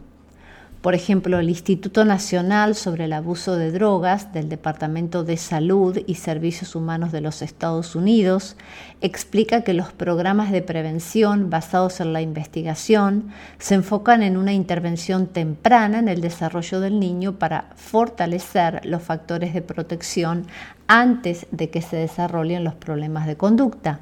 Por 0.85 0.95
ejemplo, 0.95 1.39
el 1.39 1.49
Instituto 1.49 2.05
Nacional 2.05 2.75
sobre 2.75 3.07
el 3.07 3.15
Abuso 3.15 3.57
de 3.57 3.73
Drogas 3.73 4.35
del 4.35 4.51
Departamento 4.51 5.25
de 5.25 5.39
Salud 5.39 5.99
y 6.07 6.17
Servicios 6.17 6.77
Humanos 6.77 7.11
de 7.11 7.23
los 7.23 7.41
Estados 7.41 7.97
Unidos 7.97 8.55
explica 9.01 9.63
que 9.63 9.73
los 9.73 9.93
programas 9.95 10.53
de 10.53 10.61
prevención 10.61 11.49
basados 11.49 12.01
en 12.01 12.13
la 12.13 12.21
investigación 12.21 13.31
se 13.59 13.77
enfocan 13.77 14.23
en 14.23 14.37
una 14.37 14.53
intervención 14.53 15.27
temprana 15.27 16.01
en 16.01 16.09
el 16.09 16.21
desarrollo 16.21 16.81
del 16.81 17.01
niño 17.01 17.39
para 17.39 17.71
fortalecer 17.77 18.85
los 18.85 19.03
factores 19.03 19.55
de 19.55 19.63
protección 19.63 20.47
antes 20.87 21.47
de 21.51 21.71
que 21.71 21.81
se 21.81 21.97
desarrollen 21.97 22.63
los 22.63 22.75
problemas 22.75 23.27
de 23.27 23.39
conducta. 23.39 24.01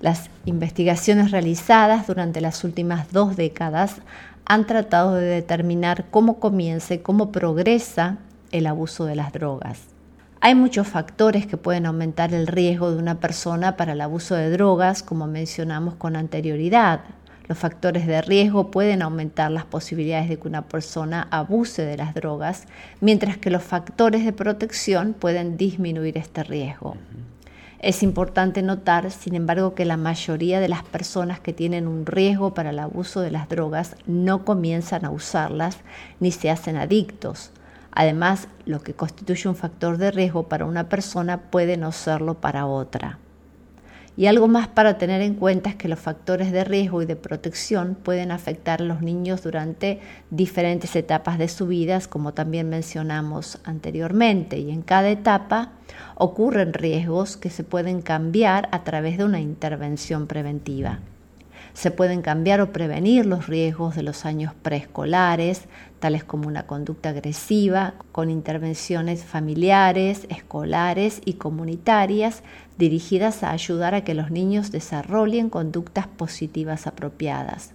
Las 0.00 0.28
investigaciones 0.44 1.30
realizadas 1.30 2.06
durante 2.06 2.42
las 2.42 2.64
últimas 2.64 3.10
dos 3.12 3.34
décadas 3.34 3.96
han 4.44 4.66
tratado 4.66 5.14
de 5.14 5.24
determinar 5.24 6.04
cómo 6.10 6.38
comienza 6.38 6.94
y 6.94 6.98
cómo 6.98 7.32
progresa 7.32 8.18
el 8.52 8.66
abuso 8.66 9.06
de 9.06 9.16
las 9.16 9.32
drogas. 9.32 9.80
Hay 10.40 10.54
muchos 10.54 10.86
factores 10.86 11.46
que 11.46 11.56
pueden 11.56 11.86
aumentar 11.86 12.34
el 12.34 12.46
riesgo 12.46 12.92
de 12.92 12.98
una 12.98 13.20
persona 13.20 13.76
para 13.76 13.94
el 13.94 14.00
abuso 14.02 14.34
de 14.34 14.50
drogas, 14.50 15.02
como 15.02 15.26
mencionamos 15.26 15.94
con 15.94 16.14
anterioridad. 16.14 17.00
Los 17.48 17.58
factores 17.58 18.06
de 18.06 18.20
riesgo 18.20 18.70
pueden 18.70 19.02
aumentar 19.02 19.50
las 19.50 19.64
posibilidades 19.64 20.28
de 20.28 20.38
que 20.38 20.46
una 20.46 20.62
persona 20.62 21.26
abuse 21.30 21.86
de 21.86 21.96
las 21.96 22.14
drogas, 22.14 22.64
mientras 23.00 23.38
que 23.38 23.50
los 23.50 23.62
factores 23.62 24.24
de 24.24 24.32
protección 24.32 25.14
pueden 25.14 25.56
disminuir 25.56 26.18
este 26.18 26.44
riesgo. 26.44 26.96
Es 27.86 28.02
importante 28.02 28.62
notar, 28.62 29.12
sin 29.12 29.36
embargo, 29.36 29.76
que 29.76 29.84
la 29.84 29.96
mayoría 29.96 30.58
de 30.58 30.66
las 30.66 30.82
personas 30.82 31.38
que 31.38 31.52
tienen 31.52 31.86
un 31.86 32.04
riesgo 32.04 32.52
para 32.52 32.70
el 32.70 32.80
abuso 32.80 33.20
de 33.20 33.30
las 33.30 33.48
drogas 33.48 33.94
no 34.06 34.44
comienzan 34.44 35.04
a 35.04 35.10
usarlas 35.10 35.78
ni 36.18 36.32
se 36.32 36.50
hacen 36.50 36.78
adictos. 36.78 37.52
Además, 37.92 38.48
lo 38.64 38.80
que 38.82 38.94
constituye 38.94 39.48
un 39.48 39.54
factor 39.54 39.98
de 39.98 40.10
riesgo 40.10 40.48
para 40.48 40.64
una 40.64 40.88
persona 40.88 41.42
puede 41.42 41.76
no 41.76 41.92
serlo 41.92 42.34
para 42.34 42.66
otra. 42.66 43.20
Y 44.16 44.26
algo 44.26 44.48
más 44.48 44.68
para 44.68 44.96
tener 44.96 45.20
en 45.20 45.34
cuenta 45.34 45.70
es 45.70 45.76
que 45.76 45.88
los 45.88 45.98
factores 45.98 46.50
de 46.50 46.64
riesgo 46.64 47.02
y 47.02 47.06
de 47.06 47.16
protección 47.16 47.96
pueden 48.02 48.30
afectar 48.30 48.80
a 48.80 48.84
los 48.84 49.02
niños 49.02 49.42
durante 49.42 50.00
diferentes 50.30 50.96
etapas 50.96 51.38
de 51.38 51.48
su 51.48 51.66
vida, 51.66 52.00
como 52.08 52.32
también 52.32 52.68
mencionamos 52.68 53.58
anteriormente. 53.64 54.58
Y 54.58 54.70
en 54.70 54.80
cada 54.80 55.10
etapa 55.10 55.72
ocurren 56.14 56.72
riesgos 56.72 57.36
que 57.36 57.50
se 57.50 57.62
pueden 57.62 58.00
cambiar 58.00 58.68
a 58.72 58.84
través 58.84 59.18
de 59.18 59.24
una 59.24 59.40
intervención 59.40 60.26
preventiva. 60.26 61.00
Se 61.76 61.90
pueden 61.90 62.22
cambiar 62.22 62.62
o 62.62 62.72
prevenir 62.72 63.26
los 63.26 63.48
riesgos 63.48 63.94
de 63.94 64.02
los 64.02 64.24
años 64.24 64.54
preescolares, 64.62 65.64
tales 66.00 66.24
como 66.24 66.48
una 66.48 66.66
conducta 66.66 67.10
agresiva, 67.10 67.92
con 68.12 68.30
intervenciones 68.30 69.24
familiares, 69.24 70.26
escolares 70.30 71.20
y 71.26 71.34
comunitarias 71.34 72.42
dirigidas 72.78 73.42
a 73.42 73.50
ayudar 73.50 73.94
a 73.94 74.04
que 74.04 74.14
los 74.14 74.30
niños 74.30 74.72
desarrollen 74.72 75.50
conductas 75.50 76.06
positivas 76.06 76.86
apropiadas. 76.86 77.74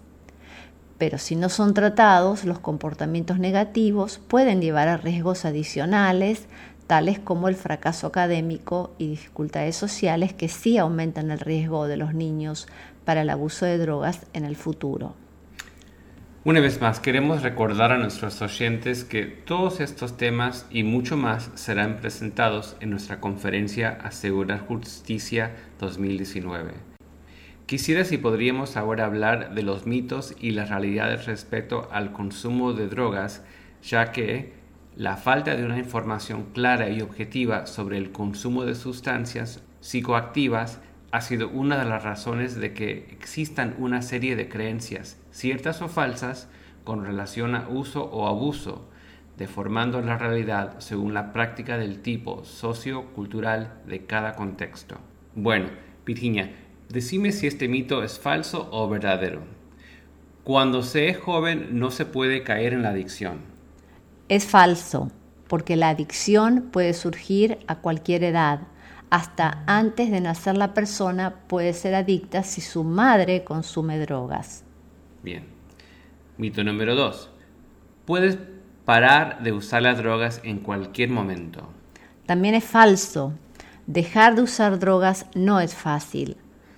Pero 0.98 1.20
si 1.20 1.36
no 1.36 1.50
son 1.50 1.75
tratados, 1.75 2.43
los 2.43 2.58
comportamientos 2.58 3.38
negativos 3.38 4.20
pueden 4.27 4.62
llevar 4.62 4.88
a 4.88 4.98
riesgos 4.98 5.46
adicionales, 5.46 6.48
tales 6.88 7.20
como 7.20 7.48
el 7.50 7.55
fracaso 7.55 8.08
académico 8.08 8.96
y 8.98 9.08
dificultades 9.10 9.75
sociales 9.75 10.34
que 10.34 10.50
sí 10.50 10.79
aumentan 10.79 11.29
el 11.29 11.39
riesgo 11.39 11.88
de 11.88 11.98
los 11.98 12.15
niños 12.15 12.67
para 13.05 13.22
el 13.22 13.29
abuso 13.29 13.65
de 13.65 13.77
drogas 13.77 14.25
en 14.34 14.46
el 14.46 14.55
futuro. 14.55 15.15
Una 16.43 16.60
vez 16.60 16.81
más, 16.81 17.00
queremos 17.00 17.43
recordar 17.43 17.91
a 17.91 18.00
nuestros 18.00 18.41
oyentes 18.41 19.03
que 19.03 19.25
todos 19.25 19.79
estos 19.79 20.17
temas 20.17 20.65
y 20.72 20.81
mucho 20.81 21.15
más 21.15 21.51
serán 21.53 21.98
presentados 21.98 22.75
en 22.79 22.89
nuestra 22.89 23.20
conferencia 23.20 24.00
Asegurar 24.03 24.65
Justicia 24.65 25.55
2019. 25.79 26.72
Quisiera 27.67 28.05
si 28.05 28.17
podríamos 28.17 28.75
ahora 28.75 29.05
hablar 29.05 29.53
de 29.53 29.62
los 29.62 29.86
mitos 29.86 30.36
y 30.39 30.51
las 30.51 30.70
realidades 30.70 31.27
respecto 31.27 31.88
al 31.91 32.12
consumo 32.12 32.74
de 32.74 32.88
drogas, 32.88 33.43
ya 33.84 34.12
que 34.12 34.53
la 34.96 35.17
falta 35.17 35.55
de 35.55 35.63
una 35.63 35.77
información 35.77 36.48
clara 36.53 36.89
y 36.89 37.01
objetiva 37.01 37.67
sobre 37.67 37.98
el 37.98 38.12
consumo 38.12 38.65
de 38.65 38.74
sustancias 38.74 39.63
psicoactivas 39.79 40.79
ha 41.12 41.22
sido 41.22 41.50
una 41.50 41.77
de 41.77 41.89
las 41.89 42.03
razones 42.03 42.56
de 42.56 42.74
que 42.74 43.08
existan 43.12 43.75
una 43.77 44.01
serie 44.01 44.36
de 44.36 44.48
creencias, 44.48 45.20
ciertas 45.32 45.82
o 45.82 45.89
falsas, 45.89 46.50
con 46.84 47.06
relación 47.06 47.56
a 47.56 47.68
uso 47.68 48.06
o 48.06 48.27
abuso, 48.27 48.88
deformando 49.38 50.01
la 50.01 50.18
realidad 50.18 50.80
según 50.80 51.13
la 51.13 51.34
práctica 51.34 51.77
del 51.77 52.01
tipo 52.01 52.44
sociocultural 52.46 53.82
de 53.86 54.06
cada 54.06 54.36
contexto. 54.36 54.98
Bueno, 55.36 55.70
Virginia, 56.06 56.51
decime 56.89 57.32
si 57.32 57.48
este 57.48 57.68
mito 57.68 58.03
es 58.03 58.20
falso 58.20 58.70
o 58.72 58.88
verdadero. 58.88 59.41
Cuando 60.44 60.82
se 60.82 61.10
es 61.10 61.18
joven 61.18 61.80
no 61.80 61.91
se 61.91 62.06
puede 62.06 62.44
caer 62.44 62.74
en 62.74 62.84
la 62.84 62.89
adicción. 62.89 63.39
Es 64.27 64.46
falso, 64.46 65.12
porque 65.48 65.75
la 65.75 65.89
adicción 65.89 66.70
puede 66.72 66.94
surgir 66.94 67.60
a 67.68 67.80
cualquier 67.80 68.24
edad 68.24 68.62
hasta 69.12 69.62
antes 69.68 70.10
de 70.10 70.22
nacer 70.22 70.58
la 70.58 70.74
persona 70.74 71.36
puede 71.48 71.74
ser 71.74 71.94
adicta 71.96 72.44
si 72.44 72.62
su 72.62 72.86
madre 72.86 73.44
consume 73.44 74.00
drogas. 74.00 74.63
Bien. 75.22 75.46
Mito 76.38 76.63
número 76.63 76.96
dos. 76.96 77.30
Puedes 78.06 78.38
parar 78.86 79.44
de 79.44 79.51
usar 79.51 79.82
las 79.82 79.98
drogas 79.98 80.39
en 80.44 80.60
cualquier 80.60 81.10
momento. 81.10 81.70
También 82.25 82.56
es 82.56 82.63
falso. 82.63 83.34
Dejar 83.86 84.36
de 84.36 84.44
usar 84.44 84.80
drogas 84.80 85.25
no 85.36 85.60
es 85.60 85.75
fácil. 85.75 86.38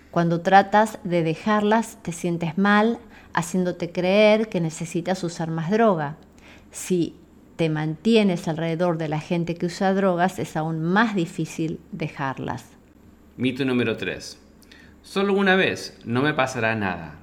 Cuando 0.09 0.41
tratas 0.41 0.97
de 1.03 1.21
dejarlas 1.21 2.01
te 2.01 2.11
sientes 2.11 2.57
mal, 2.57 2.97
haciéndote 3.33 3.91
creer 3.91 4.49
que 4.49 4.59
necesitas 4.59 5.23
usar 5.23 5.51
más 5.51 5.69
droga. 5.69 6.17
Si 6.71 7.15
te 7.55 7.69
mantienes 7.69 8.47
alrededor 8.47 8.97
de 8.97 9.07
la 9.07 9.19
gente 9.19 9.55
que 9.55 9.67
usa 9.67 9.93
drogas, 9.93 10.39
es 10.39 10.57
aún 10.57 10.81
más 10.81 11.15
difícil 11.15 11.79
dejarlas. 11.91 12.65
Mito 13.37 13.65
número 13.65 13.97
3. 13.97 14.39
Solo 15.01 15.33
una 15.33 15.55
vez, 15.55 15.97
no 16.05 16.21
me 16.21 16.33
pasará 16.33 16.75
nada. 16.75 17.15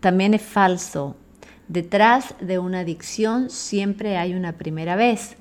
También 0.00 0.34
es 0.34 0.42
falso. 0.42 1.16
Detrás 1.68 2.34
de 2.40 2.58
una 2.58 2.80
adicción 2.80 3.50
siempre 3.50 4.16
hay 4.16 4.34
una 4.34 4.54
primera 4.54 4.96
vez. 4.96 5.36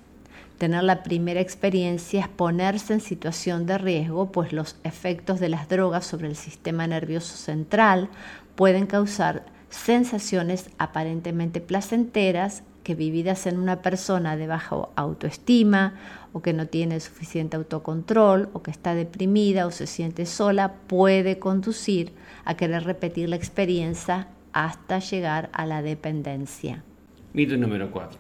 Tener 0.58 0.84
la 0.84 1.04
primera 1.04 1.40
experiencia 1.40 2.22
es 2.22 2.28
ponerse 2.28 2.94
en 2.94 3.00
situación 3.00 3.66
de 3.66 3.78
riesgo, 3.78 4.32
pues 4.32 4.54
los 4.54 4.76
efectos 4.84 5.40
de 5.40 5.50
las 5.50 5.70
drogas 5.70 6.06
sobre 6.06 6.28
el 6.28 6.36
sistema 6.36 6.88
nervioso 6.88 7.38
central 7.38 8.10
pueden 8.56 8.88
causar 8.88 9.46
sensaciones 9.70 10.70
aparentemente 10.78 11.62
placenteras 11.62 12.64
que 12.88 12.96
vividas 12.96 13.48
en 13.48 13.60
una 13.60 13.82
persona 13.82 14.38
de 14.38 14.48
baja 14.48 14.78
autoestima 14.96 15.96
o 16.32 16.42
que 16.42 16.54
no 16.54 16.68
tiene 16.68 17.02
suficiente 17.02 17.58
autocontrol 17.58 18.48
o 18.54 18.64
que 18.64 18.72
está 18.72 18.96
deprimida 18.96 19.68
o 19.68 19.72
se 19.72 19.88
siente 19.88 20.26
sola 20.26 20.76
puede 20.88 21.38
conducir 21.38 22.14
a 22.46 22.56
querer 22.56 22.86
repetir 22.86 23.28
la 23.28 23.36
experiencia 23.36 24.30
hasta 24.54 25.00
llegar 25.00 25.50
a 25.52 25.66
la 25.66 25.82
dependencia. 25.82 26.82
Mito 27.34 27.58
número 27.58 27.92
4. 27.92 28.20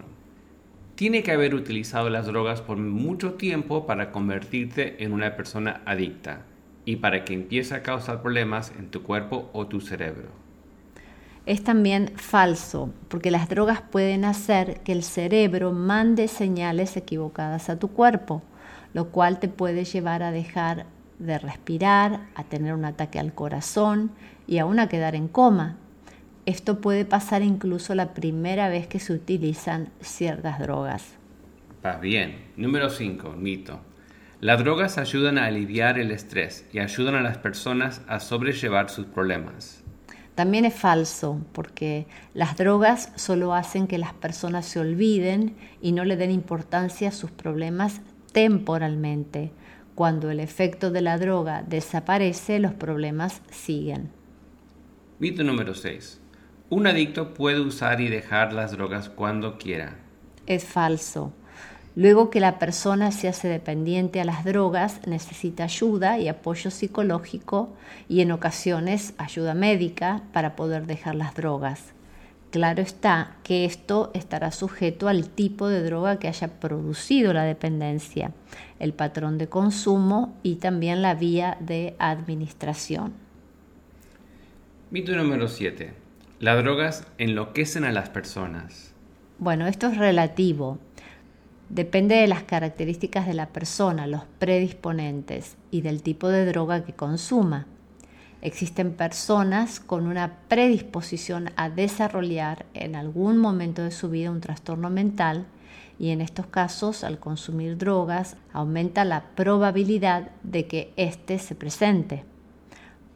Tiene 0.95 1.23
que 1.23 1.31
haber 1.31 1.55
utilizado 1.55 2.09
las 2.09 2.25
drogas 2.25 2.59
por 2.59 2.75
mucho 2.75 3.35
tiempo 3.35 3.85
para 3.85 4.11
convertirte 4.11 5.01
en 5.01 5.13
una 5.13 5.37
persona 5.37 5.81
adicta 5.85 6.41
y 6.83 6.97
para 6.97 7.23
que 7.23 7.33
empiece 7.33 7.73
a 7.73 7.83
causar 7.83 8.21
problemas 8.21 8.73
en 8.77 8.89
tu 8.89 9.01
cuerpo 9.01 9.49
o 9.53 9.67
tu 9.67 9.79
cerebro 9.79 10.46
es 11.47 11.63
también 11.63 12.11
falso, 12.17 12.93
porque 13.07 13.31
las 13.31 13.47
drogas 13.47 13.81
pueden 13.81 14.25
hacer 14.25 14.81
que 14.81 14.91
el 14.91 15.01
cerebro 15.01 15.71
mande 15.71 16.27
señales 16.27 16.97
equivocadas 16.97 17.69
a 17.69 17.79
tu 17.79 17.87
cuerpo, 17.87 18.43
lo 18.93 19.11
cual 19.11 19.39
te 19.39 19.47
puede 19.47 19.85
llevar 19.85 20.23
a 20.23 20.31
dejar 20.31 20.87
de 21.19 21.39
respirar, 21.39 22.27
a 22.35 22.43
tener 22.43 22.73
un 22.73 22.83
ataque 22.83 23.17
al 23.17 23.33
corazón 23.33 24.11
y 24.45 24.57
aún 24.57 24.77
a 24.77 24.89
quedar 24.89 25.15
en 25.15 25.29
coma. 25.29 25.77
Esto 26.45 26.81
puede 26.81 27.05
pasar 27.05 27.41
incluso 27.43 27.95
la 27.95 28.13
primera 28.13 28.67
vez 28.67 28.87
que 28.87 28.99
se 28.99 29.13
utilizan 29.13 29.89
ciertas 30.01 30.59
drogas. 30.59 31.15
Va 31.85 31.95
bien. 31.95 32.35
Número 32.57 32.89
5, 32.89 33.31
mito. 33.31 33.79
Las 34.41 34.59
drogas 34.59 34.97
ayudan 34.97 35.37
a 35.37 35.45
aliviar 35.45 35.97
el 35.97 36.11
estrés 36.11 36.65
y 36.73 36.79
ayudan 36.79 37.15
a 37.15 37.21
las 37.21 37.37
personas 37.37 38.01
a 38.09 38.19
sobrellevar 38.19 38.89
sus 38.89 39.05
problemas. 39.05 39.86
También 40.37 40.65
es 40.65 40.75
falso, 40.75 41.41
porque 41.51 42.05
las 42.35 42.57
drogas 42.57 43.11
solo 43.15 43.55
hacen 43.55 43.87
que 43.87 43.97
las 43.97 44.13
personas 44.13 44.67
se 44.67 44.79
olviden 44.79 45.55
y 45.81 45.93
no 45.93 46.05
le 46.05 46.15
den 46.15 46.29
importancia 46.29 47.09
a 47.09 47.11
sus 47.11 47.31
problemas 47.31 48.01
temporalmente. 48.33 49.51
Cuando 49.95 50.29
el 50.29 50.39
efecto 50.39 50.91
de 50.91 51.01
la 51.01 51.17
droga 51.17 51.63
desaparece, 51.67 52.59
los 52.59 52.75
problemas 52.75 53.41
siguen. 53.49 54.11
Mito 55.17 55.43
número 55.43 55.73
6. 55.73 56.21
Un 56.69 56.85
adicto 56.85 57.33
puede 57.33 57.59
usar 57.59 57.99
y 57.99 58.07
dejar 58.07 58.53
las 58.53 58.73
drogas 58.73 59.09
cuando 59.09 59.57
quiera. 59.57 59.95
Es 60.45 60.65
falso. 60.65 61.33
Luego 61.97 62.29
que 62.29 62.39
la 62.39 62.59
persona 62.59 63.11
se 63.11 63.27
hace 63.27 63.47
dependiente 63.47 64.21
a 64.21 64.23
las 64.23 64.45
drogas, 64.45 65.01
necesita 65.07 65.63
ayuda 65.63 66.19
y 66.19 66.27
apoyo 66.27 66.69
psicológico 66.69 67.73
y 68.07 68.21
en 68.21 68.31
ocasiones 68.31 69.15
ayuda 69.17 69.55
médica 69.55 70.21
para 70.31 70.55
poder 70.55 70.85
dejar 70.85 71.15
las 71.15 71.33
drogas. 71.33 71.95
Claro 72.51 72.83
está 72.83 73.37
que 73.41 73.65
esto 73.65 74.11
estará 74.13 74.51
sujeto 74.51 75.07
al 75.07 75.27
tipo 75.27 75.69
de 75.69 75.81
droga 75.81 76.19
que 76.19 76.27
haya 76.27 76.59
producido 76.59 77.33
la 77.33 77.45
dependencia, 77.45 78.31
el 78.77 78.93
patrón 78.93 79.39
de 79.39 79.49
consumo 79.49 80.37
y 80.43 80.57
también 80.57 81.01
la 81.01 81.15
vía 81.15 81.57
de 81.61 81.95
administración. 81.97 83.13
Mito 84.91 85.15
número 85.15 85.47
7. 85.47 85.93
Las 86.41 86.63
drogas 86.63 87.07
enloquecen 87.17 87.85
a 87.85 87.91
las 87.91 88.09
personas. 88.09 88.93
Bueno, 89.39 89.65
esto 89.65 89.87
es 89.87 89.97
relativo. 89.97 90.77
Depende 91.69 92.15
de 92.15 92.27
las 92.27 92.43
características 92.43 93.27
de 93.27 93.33
la 93.33 93.49
persona, 93.49 94.07
los 94.07 94.23
predisponentes 94.39 95.57
y 95.69 95.81
del 95.81 96.01
tipo 96.01 96.29
de 96.29 96.45
droga 96.45 96.85
que 96.85 96.93
consuma. 96.93 97.67
Existen 98.41 98.93
personas 98.93 99.81
con 99.81 100.07
una 100.07 100.37
predisposición 100.47 101.49
a 101.57 101.69
desarrollar 101.69 102.65
en 102.73 102.95
algún 102.95 103.37
momento 103.37 103.83
de 103.83 103.91
su 103.91 104.09
vida 104.09 104.31
un 104.31 104.39
trastorno 104.39 104.89
mental 104.89 105.45
y 105.99 106.11
en 106.11 106.21
estos 106.21 106.45
casos 106.45 107.03
al 107.03 107.19
consumir 107.19 107.77
drogas 107.77 108.37
aumenta 108.53 109.03
la 109.03 109.23
probabilidad 109.35 110.31
de 110.43 110.67
que 110.67 110.93
éste 110.95 111.37
se 111.37 111.55
presente. 111.55 112.23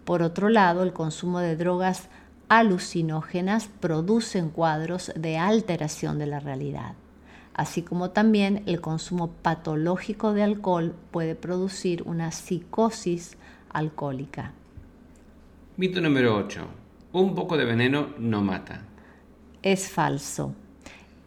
Por 0.03 0.23
otro 0.23 0.49
lado, 0.49 0.83
el 0.83 0.91
consumo 0.91 1.39
de 1.39 1.55
drogas 1.55 2.09
alucinógenas 2.49 3.69
produce 3.79 4.43
cuadros 4.43 5.13
de 5.15 5.37
alteración 5.37 6.19
de 6.19 6.25
la 6.25 6.41
realidad. 6.41 6.95
Así 7.53 7.81
como 7.81 8.11
también 8.11 8.63
el 8.65 8.81
consumo 8.81 9.29
patológico 9.29 10.33
de 10.33 10.43
alcohol 10.43 10.95
puede 11.11 11.35
producir 11.35 12.03
una 12.03 12.31
psicosis 12.31 13.37
alcohólica. 13.69 14.53
Mito 15.77 16.01
número 16.01 16.35
8. 16.35 16.61
Un 17.13 17.35
poco 17.35 17.57
de 17.57 17.65
veneno 17.65 18.09
no 18.17 18.41
mata. 18.41 18.83
Es 19.63 19.89
falso. 19.89 20.55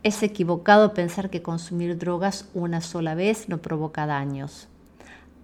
Es 0.03 0.23
equivocado 0.23 0.93
pensar 0.93 1.31
que 1.31 1.43
consumir 1.43 1.99
drogas 1.99 2.49
una 2.55 2.81
sola 2.81 3.15
vez 3.15 3.49
no 3.49 3.59
provoca 3.59 4.07
daños. 4.07 4.69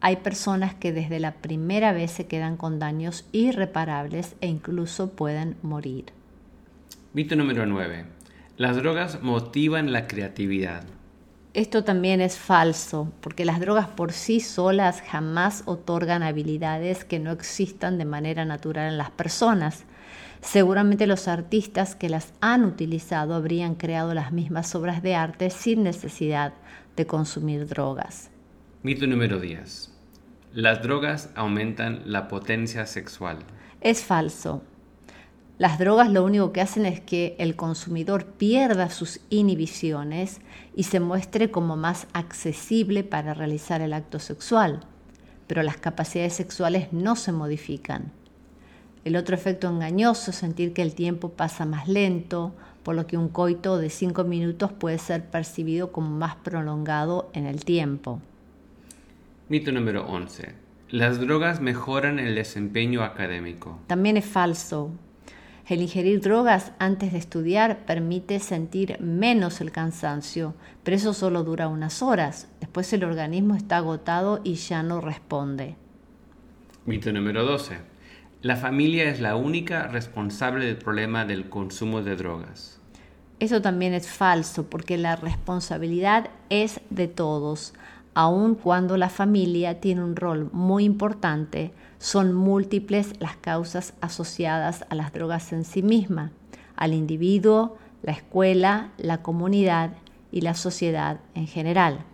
Hay 0.03 0.17
personas 0.17 0.75
que 0.75 0.93
desde 0.93 1.21
la 1.21 1.35
primera 1.35 1.93
vez 1.93 2.11
se 2.11 2.27
quedan 2.27 2.57
con 2.57 2.79
daños 2.79 3.27
irreparables 3.33 4.35
e 4.41 4.47
incluso 4.47 5.11
pueden 5.11 5.57
morir. 5.63 6.07
Mito 7.13 7.37
número 7.37 7.67
9. 7.67 8.20
Las 8.61 8.77
drogas 8.77 9.23
motivan 9.23 9.91
la 9.91 10.07
creatividad. 10.07 10.85
Esto 11.55 11.83
también 11.83 12.21
es 12.21 12.37
falso, 12.37 13.11
porque 13.23 13.47
las 13.47 13.59
drogas 13.59 13.87
por 13.89 14.13
sí 14.13 14.41
solas 14.41 15.01
jamás 15.01 15.63
otorgan 15.65 16.23
habilidades 16.23 17.07
que 17.07 17.19
no 17.21 17.31
existan 17.33 17.97
de 17.97 18.05
manera 18.05 18.45
natural 18.45 18.93
en 18.93 18.99
las 18.99 19.11
personas. 19.13 19.87
Seguramente 20.43 21.07
los 21.07 21.27
artistas 21.27 21.95
que 21.95 22.11
las 22.11 22.35
han 22.43 22.67
utilizado 22.67 23.35
habrían 23.35 23.77
creado 23.77 24.13
las 24.13 24.31
mismas 24.31 24.75
obras 24.75 25.03
de 25.03 25.15
arte 25.15 25.49
sin 25.49 25.83
necesidad 25.83 26.53
de 26.97 27.07
consumir 27.07 27.67
drogas. 27.67 28.31
Mito 28.83 29.07
número 29.07 29.41
10. 29.41 29.91
Las 30.53 30.83
drogas 30.83 31.31
aumentan 31.35 32.03
la 32.05 32.29
potencia 32.29 32.85
sexual. 32.85 33.39
Es 33.81 34.05
falso. 34.05 34.63
Las 35.61 35.79
drogas 35.79 36.11
lo 36.11 36.25
único 36.25 36.55
que 36.55 36.63
hacen 36.63 36.87
es 36.87 37.01
que 37.03 37.37
el 37.39 37.55
consumidor 37.55 38.25
pierda 38.25 38.89
sus 38.89 39.21
inhibiciones 39.29 40.41
y 40.75 40.85
se 40.85 41.01
muestre 41.01 41.51
como 41.51 41.77
más 41.77 42.07
accesible 42.15 43.05
para 43.05 43.35
realizar 43.35 43.83
el 43.83 43.93
acto 43.93 44.21
sexual, 44.21 44.81
pero 45.47 45.63
las 45.63 45.77
capacidades 45.77 46.33
sexuales 46.33 46.95
no 46.95 47.15
se 47.15 47.33
modifican. 47.33 48.11
El 49.05 49.17
otro 49.17 49.35
efecto 49.35 49.69
engañoso 49.69 50.31
es 50.31 50.39
sentir 50.39 50.73
que 50.73 50.81
el 50.81 50.95
tiempo 50.95 51.33
pasa 51.33 51.67
más 51.67 51.89
lento, 51.89 52.55
por 52.83 52.95
lo 52.95 53.07
que 53.07 53.19
un 53.19 53.29
coito 53.29 53.77
de 53.77 53.91
5 53.91 54.25
minutos 54.25 54.73
puede 54.73 54.97
ser 54.97 55.27
percibido 55.27 55.93
como 55.93 56.09
más 56.09 56.37
prolongado 56.37 57.29
en 57.35 57.45
el 57.45 57.67
tiempo. 57.67 58.23
Mito 59.51 59.73
número 59.73 60.07
11. 60.07 60.55
Las 60.89 61.21
drogas 61.21 61.61
mejoran 61.61 62.19
el 62.19 62.35
desempeño 62.35 63.03
académico. 63.03 63.79
También 63.89 64.17
es 64.17 64.25
falso. 64.25 64.91
El 65.69 65.83
ingerir 65.83 66.21
drogas 66.21 66.73
antes 66.79 67.13
de 67.13 67.19
estudiar 67.19 67.85
permite 67.87 68.41
sentir 68.41 68.99
menos 69.01 69.61
el 69.61 69.71
cansancio, 69.71 70.55
pero 70.83 70.97
eso 70.97 71.15
solo 71.15 71.45
dura 71.45 71.69
unas 71.69 72.03
horas. 72.03 72.49
Después 72.61 72.93
el 72.93 73.05
organismo 73.05 73.55
está 73.55 73.77
agotado 73.77 74.41
y 74.43 74.55
ya 74.55 74.83
no 74.83 75.01
responde. 75.01 75.77
Mito 76.87 77.13
número 77.13 77.45
12. 77.45 77.79
La 78.43 78.57
familia 78.57 79.11
es 79.11 79.21
la 79.21 79.37
única 79.37 79.87
responsable 79.89 80.65
del 80.65 80.77
problema 80.77 81.25
del 81.27 81.49
consumo 81.49 82.03
de 82.03 82.17
drogas. 82.17 82.81
Eso 83.39 83.63
también 83.63 83.95
es 83.95 84.09
falso 84.09 84.69
porque 84.69 84.99
la 84.99 85.17
responsabilidad 85.17 86.31
es 86.49 86.81
de 86.91 87.07
todos 87.07 87.75
aun 88.15 88.55
cuando 88.55 88.97
la 88.97 89.09
familia 89.09 89.81
tiene 89.81 90.03
un 90.03 90.17
rol 90.17 90.49
muy 90.53 90.85
importante, 90.85 91.73
son 91.99 92.35
múltiples 92.35 93.13
las 93.21 93.37
causas 93.37 93.95
asociadas 94.01 94.85
a 94.89 94.95
las 94.95 95.13
drogas 95.13 95.53
en 95.53 95.65
sí 95.65 95.83
misma, 95.83 96.33
al 96.77 96.95
individuo, 96.95 97.77
la 98.03 98.13
escuela, 98.13 98.93
la 98.97 99.23
comunidad 99.23 99.93
y 100.33 100.41
la 100.41 100.55
sociedad 100.55 101.21
en 101.35 101.47
general. 101.47 102.05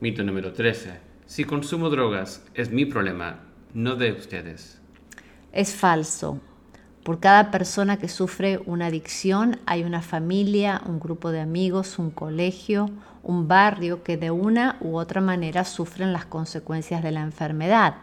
Mito 0.00 0.22
número 0.22 0.52
13. 0.52 0.98
Si 1.26 1.44
consumo 1.44 1.88
drogas 1.88 2.44
es 2.54 2.70
mi 2.70 2.84
problema, 2.84 3.40
no 3.72 3.96
de 3.96 4.12
ustedes. 4.12 4.80
Es 5.52 5.74
falso. 5.74 6.40
Por 7.04 7.20
cada 7.20 7.50
persona 7.50 7.98
que 7.98 8.08
sufre 8.08 8.62
una 8.64 8.86
adicción 8.86 9.60
hay 9.66 9.84
una 9.84 10.00
familia, 10.00 10.80
un 10.86 10.98
grupo 10.98 11.32
de 11.32 11.40
amigos, 11.40 11.98
un 11.98 12.10
colegio, 12.10 12.88
un 13.22 13.46
barrio 13.46 14.02
que 14.02 14.16
de 14.16 14.30
una 14.30 14.78
u 14.80 14.96
otra 14.96 15.20
manera 15.20 15.64
sufren 15.64 16.14
las 16.14 16.24
consecuencias 16.24 17.02
de 17.02 17.10
la 17.10 17.20
enfermedad. 17.20 17.96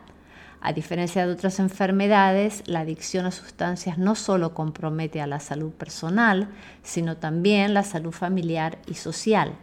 A 0.61 0.71
diferencia 0.73 1.25
de 1.25 1.33
otras 1.33 1.59
enfermedades, 1.59 2.61
la 2.67 2.81
adicción 2.81 3.25
a 3.25 3.31
sustancias 3.31 3.97
no 3.97 4.13
solo 4.13 4.53
compromete 4.53 5.19
a 5.19 5.25
la 5.25 5.39
salud 5.39 5.71
personal, 5.71 6.49
sino 6.83 7.17
también 7.17 7.73
la 7.73 7.81
salud 7.81 8.11
familiar 8.11 8.77
y 8.85 8.93
social. 8.93 9.55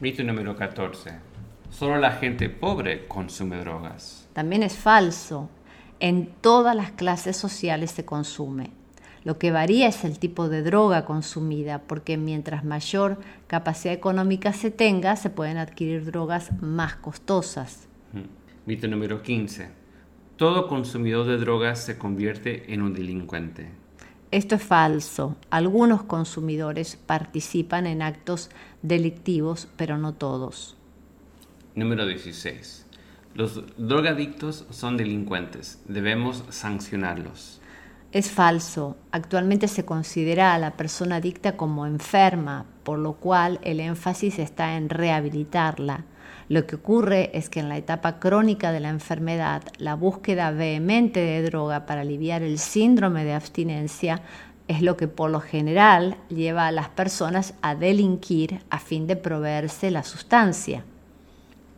Mito 0.00 0.22
número 0.22 0.56
14. 0.56 1.10
Solo 1.68 1.98
la 1.98 2.12
gente 2.12 2.48
pobre 2.48 3.06
consume 3.06 3.58
drogas. 3.58 4.26
También 4.32 4.62
es 4.62 4.74
falso 4.74 5.50
en 6.04 6.26
todas 6.26 6.76
las 6.76 6.90
clases 6.90 7.34
sociales 7.34 7.90
se 7.90 8.04
consume. 8.04 8.72
Lo 9.24 9.38
que 9.38 9.50
varía 9.50 9.88
es 9.88 10.04
el 10.04 10.18
tipo 10.18 10.50
de 10.50 10.60
droga 10.60 11.06
consumida, 11.06 11.78
porque 11.78 12.18
mientras 12.18 12.62
mayor 12.62 13.16
capacidad 13.46 13.94
económica 13.94 14.52
se 14.52 14.70
tenga, 14.70 15.16
se 15.16 15.30
pueden 15.30 15.56
adquirir 15.56 16.04
drogas 16.04 16.50
más 16.60 16.96
costosas. 16.96 17.88
Mito 18.66 18.86
número 18.86 19.22
15. 19.22 19.70
Todo 20.36 20.68
consumidor 20.68 21.26
de 21.26 21.38
drogas 21.38 21.82
se 21.82 21.96
convierte 21.96 22.74
en 22.74 22.82
un 22.82 22.92
delincuente. 22.92 23.70
Esto 24.30 24.56
es 24.56 24.62
falso. 24.62 25.36
Algunos 25.48 26.02
consumidores 26.02 26.96
participan 26.96 27.86
en 27.86 28.02
actos 28.02 28.50
delictivos, 28.82 29.68
pero 29.78 29.96
no 29.96 30.12
todos. 30.12 30.76
Número 31.74 32.04
16. 32.04 32.83
Los 33.34 33.62
drogadictos 33.76 34.64
son 34.70 34.96
delincuentes. 34.96 35.82
Debemos 35.88 36.44
sancionarlos. 36.50 37.60
Es 38.12 38.30
falso. 38.30 38.96
Actualmente 39.10 39.66
se 39.66 39.84
considera 39.84 40.54
a 40.54 40.58
la 40.60 40.76
persona 40.76 41.16
adicta 41.16 41.56
como 41.56 41.84
enferma, 41.84 42.64
por 42.84 43.00
lo 43.00 43.14
cual 43.14 43.58
el 43.62 43.80
énfasis 43.80 44.38
está 44.38 44.76
en 44.76 44.88
rehabilitarla. 44.88 46.04
Lo 46.48 46.64
que 46.64 46.76
ocurre 46.76 47.36
es 47.36 47.48
que 47.48 47.58
en 47.58 47.68
la 47.68 47.76
etapa 47.76 48.20
crónica 48.20 48.70
de 48.70 48.78
la 48.78 48.90
enfermedad, 48.90 49.64
la 49.78 49.96
búsqueda 49.96 50.52
vehemente 50.52 51.18
de 51.18 51.42
droga 51.42 51.86
para 51.86 52.02
aliviar 52.02 52.42
el 52.42 52.60
síndrome 52.60 53.24
de 53.24 53.32
abstinencia 53.32 54.22
es 54.68 54.80
lo 54.80 54.96
que 54.96 55.08
por 55.08 55.30
lo 55.30 55.40
general 55.40 56.16
lleva 56.28 56.68
a 56.68 56.72
las 56.72 56.88
personas 56.88 57.54
a 57.62 57.74
delinquir 57.74 58.60
a 58.70 58.78
fin 58.78 59.08
de 59.08 59.16
proveerse 59.16 59.90
la 59.90 60.04
sustancia. 60.04 60.84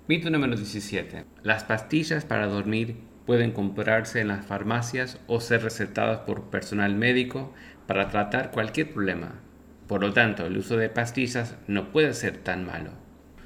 Mito 0.09 0.31
número 0.31 0.55
17. 0.55 1.25
Las 1.43 1.65
pastillas 1.65 2.25
para 2.25 2.47
dormir 2.47 2.97
pueden 3.27 3.51
comprarse 3.51 4.21
en 4.21 4.29
las 4.29 4.47
farmacias 4.47 5.19
o 5.27 5.41
ser 5.41 5.65
recetadas 5.65 6.21
por 6.21 6.45
personal 6.45 6.95
médico 6.95 7.53
para 7.89 8.09
tratar 8.09 8.53
cualquier 8.53 8.93
problema. 8.93 9.41
Por 9.89 10.03
lo 10.03 10.13
tanto, 10.13 10.47
el 10.47 10.59
uso 10.59 10.77
de 10.77 10.91
pastillas 10.91 11.57
no 11.67 11.91
puede 11.91 12.15
ser 12.15 12.37
tan 12.37 12.65
malo. 12.65 12.91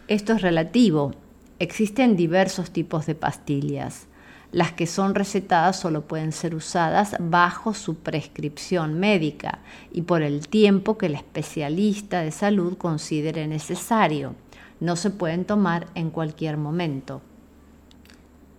Esto 0.07 0.35
es 0.35 0.42
relativo. 0.42 1.14
Existen 1.61 2.14
diversos 2.14 2.70
tipos 2.70 3.07
de 3.07 3.14
pastillas. 3.14 4.07
Las 4.53 4.73
que 4.73 4.87
son 4.87 5.14
recetadas 5.14 5.81
solo 5.81 6.07
pueden 6.07 6.33
ser 6.33 6.55
usadas 6.55 7.16
bajo 7.20 7.73
su 7.73 8.01
prescripción 8.01 9.01
médica 9.01 9.61
y 9.92 10.03
por 10.03 10.20
el 10.20 10.46
tiempo 10.46 10.99
que 10.99 11.07
el 11.07 11.14
especialista 11.14 12.20
de 12.20 12.33
salud 12.33 12.77
considere 12.77 13.46
necesario 13.46 14.35
no 14.80 14.96
se 14.96 15.10
pueden 15.10 15.44
tomar 15.44 15.86
en 15.94 16.10
cualquier 16.10 16.56
momento. 16.56 17.22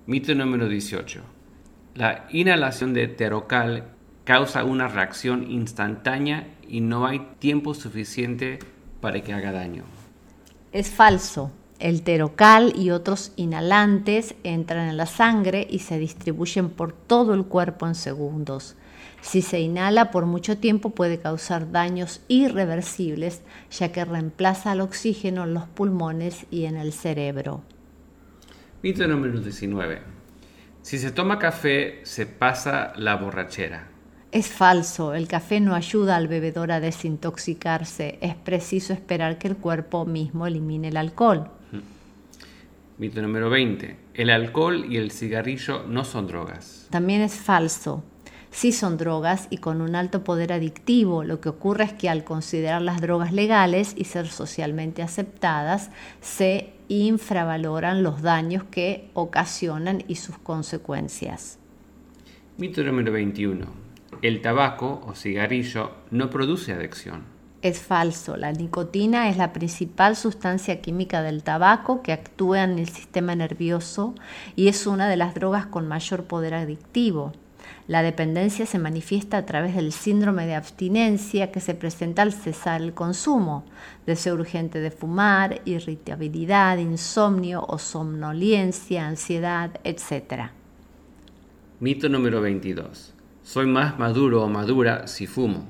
Mito 0.05 0.34
número 0.36 0.67
18. 0.67 1.21
La 1.95 2.27
inhalación 2.31 2.93
de 2.93 3.07
terocal 3.07 3.86
causa 4.23 4.63
una 4.63 4.88
reacción 4.88 5.51
instantánea 5.51 6.47
y 6.67 6.81
no 6.81 7.05
hay 7.05 7.19
tiempo 7.39 7.73
suficiente 7.73 8.60
para 9.01 9.21
que 9.21 9.34
haga 9.34 9.51
daño. 9.51 9.84
Es 10.71 10.89
falso. 10.89 11.51
El 11.79 12.03
terocal 12.03 12.73
y 12.75 12.91
otros 12.91 13.34
inhalantes 13.36 14.36
entran 14.43 14.88
en 14.88 14.97
la 14.97 15.07
sangre 15.07 15.67
y 15.69 15.79
se 15.79 15.97
distribuyen 15.97 16.69
por 16.69 16.93
todo 16.93 17.34
el 17.34 17.45
cuerpo 17.45 17.88
en 17.88 17.95
segundos. 17.95 18.75
Si 19.21 19.41
se 19.41 19.60
inhala 19.60 20.12
por 20.12 20.25
mucho 20.25 20.57
tiempo 20.57 20.89
puede 20.89 21.19
causar 21.19 21.71
daños 21.71 22.21
irreversibles, 22.27 23.43
ya 23.69 23.91
que 23.91 24.03
reemplaza 24.03 24.73
el 24.73 24.81
oxígeno 24.81 25.43
en 25.43 25.53
los 25.53 25.65
pulmones 25.65 26.45
y 26.49 26.65
en 26.65 26.75
el 26.75 26.91
cerebro. 26.91 27.62
Mito 28.81 29.07
número 29.07 29.39
19. 29.39 30.01
Si 30.81 30.97
se 30.97 31.12
toma 31.12 31.38
café, 31.38 31.99
se 32.03 32.25
pasa 32.25 32.93
la 32.95 33.15
borrachera. 33.15 33.88
Es 34.31 34.47
falso, 34.47 35.13
el 35.13 35.27
café 35.27 35.60
no 35.60 35.75
ayuda 35.75 36.15
al 36.15 36.27
bebedor 36.27 36.71
a 36.71 36.79
desintoxicarse, 36.79 38.17
es 38.21 38.34
preciso 38.34 38.93
esperar 38.93 39.38
que 39.38 39.49
el 39.49 39.57
cuerpo 39.57 40.05
mismo 40.05 40.47
elimine 40.47 40.88
el 40.88 40.97
alcohol. 40.97 41.51
Mito 42.97 43.21
número 43.21 43.49
20. 43.49 43.97
El 44.13 44.29
alcohol 44.29 44.86
y 44.88 44.97
el 44.97 45.12
cigarrillo 45.12 45.84
no 45.88 46.05
son 46.05 46.27
drogas. 46.27 46.88
También 46.91 47.21
es 47.21 47.34
falso. 47.34 48.03
Sí 48.52 48.74
son 48.74 48.98
drogas 48.98 49.48
y 49.50 49.58
con 49.58 49.82
un 49.82 49.96
alto 49.96 50.26
poder 50.26 50.52
adictivo. 50.52 51.24
Lo 51.24 51.40
que 51.40 51.48
ocurre 51.48 51.86
es 51.86 51.94
que 51.94 52.10
al 52.10 52.26
considerar 52.26 52.82
las 52.82 53.00
drogas 53.00 53.32
legales 53.32 53.94
y 53.96 54.04
ser 54.04 54.28
socialmente 54.28 55.02
aceptadas, 55.02 55.90
se 56.20 56.74
infravaloran 56.90 58.04
los 58.04 58.22
daños 58.22 58.66
que 58.66 59.10
ocasionan 59.14 60.04
y 60.10 60.16
sus 60.16 60.38
consecuencias. 60.38 61.58
Mito 62.58 62.84
número 62.84 63.14
21. 63.14 63.66
El 64.22 64.42
tabaco 64.42 65.02
o 65.08 65.16
cigarrillo 65.16 65.92
no 66.12 66.30
produce 66.30 66.74
adicción. 66.74 67.24
Es 67.62 67.80
falso. 67.80 68.36
La 68.36 68.52
nicotina 68.52 69.30
es 69.30 69.38
la 69.38 69.54
principal 69.54 70.18
sustancia 70.18 70.82
química 70.82 71.22
del 71.22 71.44
tabaco 71.44 72.02
que 72.02 72.12
actúa 72.12 72.64
en 72.64 72.80
el 72.80 72.90
sistema 72.90 73.34
nervioso 73.36 74.14
y 74.56 74.68
es 74.68 74.86
una 74.88 75.08
de 75.08 75.16
las 75.16 75.36
drogas 75.36 75.68
con 75.68 75.88
mayor 75.88 76.26
poder 76.26 76.54
adictivo. 76.54 77.34
La 77.88 78.03
dependencia 78.03 78.65
se 78.65 78.79
manifiesta 78.79 79.38
a 79.38 79.45
través 79.45 79.75
del 79.75 79.91
síndrome 79.91 80.45
de 80.45 80.55
abstinencia 80.55 81.51
que 81.51 81.60
se 81.60 81.73
presenta 81.75 82.21
al 82.21 82.34
cesar 82.34 82.81
el 82.81 82.93
consumo, 82.93 83.65
deseo 84.05 84.36
urgente 84.36 84.79
de 84.79 84.91
fumar, 84.91 85.62
irritabilidad, 85.65 86.77
insomnio 86.77 87.65
o 87.67 87.77
somnolencia, 87.77 89.07
ansiedad, 89.07 89.71
etc. 89.84 90.51
Mito 91.79 92.10
número 92.10 92.41
22. 92.41 93.13
Soy 93.43 93.65
más 93.65 93.97
maduro 93.97 94.43
o 94.43 94.47
madura 94.47 95.07
si 95.07 95.27
fumo. 95.27 95.65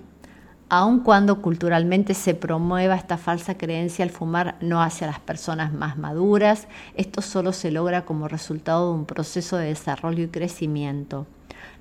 Aun 0.73 1.01
cuando 1.01 1.41
culturalmente 1.41 2.13
se 2.13 2.33
promueva 2.33 2.95
esta 2.95 3.17
falsa 3.17 3.57
creencia, 3.57 4.03
el 4.03 4.09
fumar 4.09 4.55
no 4.61 4.81
hace 4.81 5.03
a 5.03 5.07
las 5.07 5.19
personas 5.19 5.73
más 5.73 5.97
maduras, 5.97 6.69
esto 6.95 7.21
solo 7.21 7.51
se 7.51 7.71
logra 7.71 8.05
como 8.05 8.29
resultado 8.29 8.87
de 8.87 8.99
un 8.99 9.05
proceso 9.05 9.57
de 9.57 9.65
desarrollo 9.65 10.23
y 10.23 10.27
crecimiento. 10.29 11.27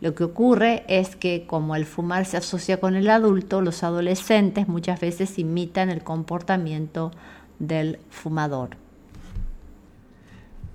Lo 0.01 0.15
que 0.15 0.25
ocurre 0.25 0.85
es 0.89 1.15
que 1.15 1.45
como 1.47 1.77
el 1.77 1.85
fumar 1.85 2.25
se 2.25 2.39
asocia 2.39 2.81
con 2.81 2.95
el 2.95 3.11
adulto, 3.11 3.61
los 3.61 3.83
adolescentes 3.83 4.67
muchas 4.67 4.99
veces 5.01 5.39
imitan 5.39 5.91
el 5.91 6.03
comportamiento 6.03 7.11
del 7.59 7.99
fumador. 8.09 8.77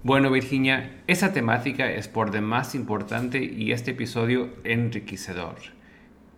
Bueno, 0.03 0.29
Virginia, 0.29 1.01
esa 1.07 1.33
temática 1.33 1.89
es 1.89 2.07
por 2.07 2.29
demás 2.29 2.75
importante 2.75 3.43
y 3.43 3.71
este 3.71 3.91
episodio 3.91 4.53
enriquecedor. 4.63 5.55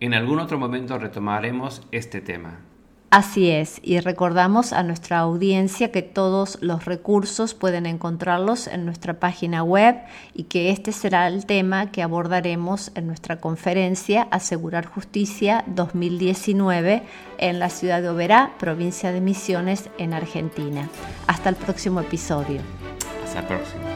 En 0.00 0.14
algún 0.14 0.38
otro 0.38 0.58
momento 0.58 0.96
retomaremos 0.96 1.86
este 1.92 2.22
tema. 2.22 2.60
Así 3.10 3.50
es, 3.50 3.80
y 3.82 4.00
recordamos 4.00 4.74
a 4.74 4.82
nuestra 4.82 5.20
audiencia 5.20 5.90
que 5.90 6.02
todos 6.02 6.58
los 6.60 6.84
recursos 6.84 7.54
pueden 7.54 7.86
encontrarlos 7.86 8.66
en 8.66 8.84
nuestra 8.84 9.18
página 9.18 9.62
web 9.62 9.96
y 10.34 10.42
que 10.44 10.70
este 10.70 10.92
será 10.92 11.26
el 11.26 11.46
tema 11.46 11.90
que 11.90 12.02
abordaremos 12.02 12.92
en 12.96 13.06
nuestra 13.06 13.40
conferencia 13.40 14.28
Asegurar 14.30 14.84
Justicia 14.84 15.64
2019 15.68 17.02
en 17.38 17.58
la 17.58 17.70
ciudad 17.70 18.02
de 18.02 18.10
Oberá, 18.10 18.52
provincia 18.58 19.10
de 19.10 19.22
Misiones, 19.22 19.88
en 19.96 20.12
Argentina. 20.12 20.90
Hasta 21.26 21.48
el 21.48 21.56
próximo 21.56 22.00
episodio. 22.00 22.60
Hasta 23.24 23.40
el 23.40 23.46
próximo. 23.46 23.87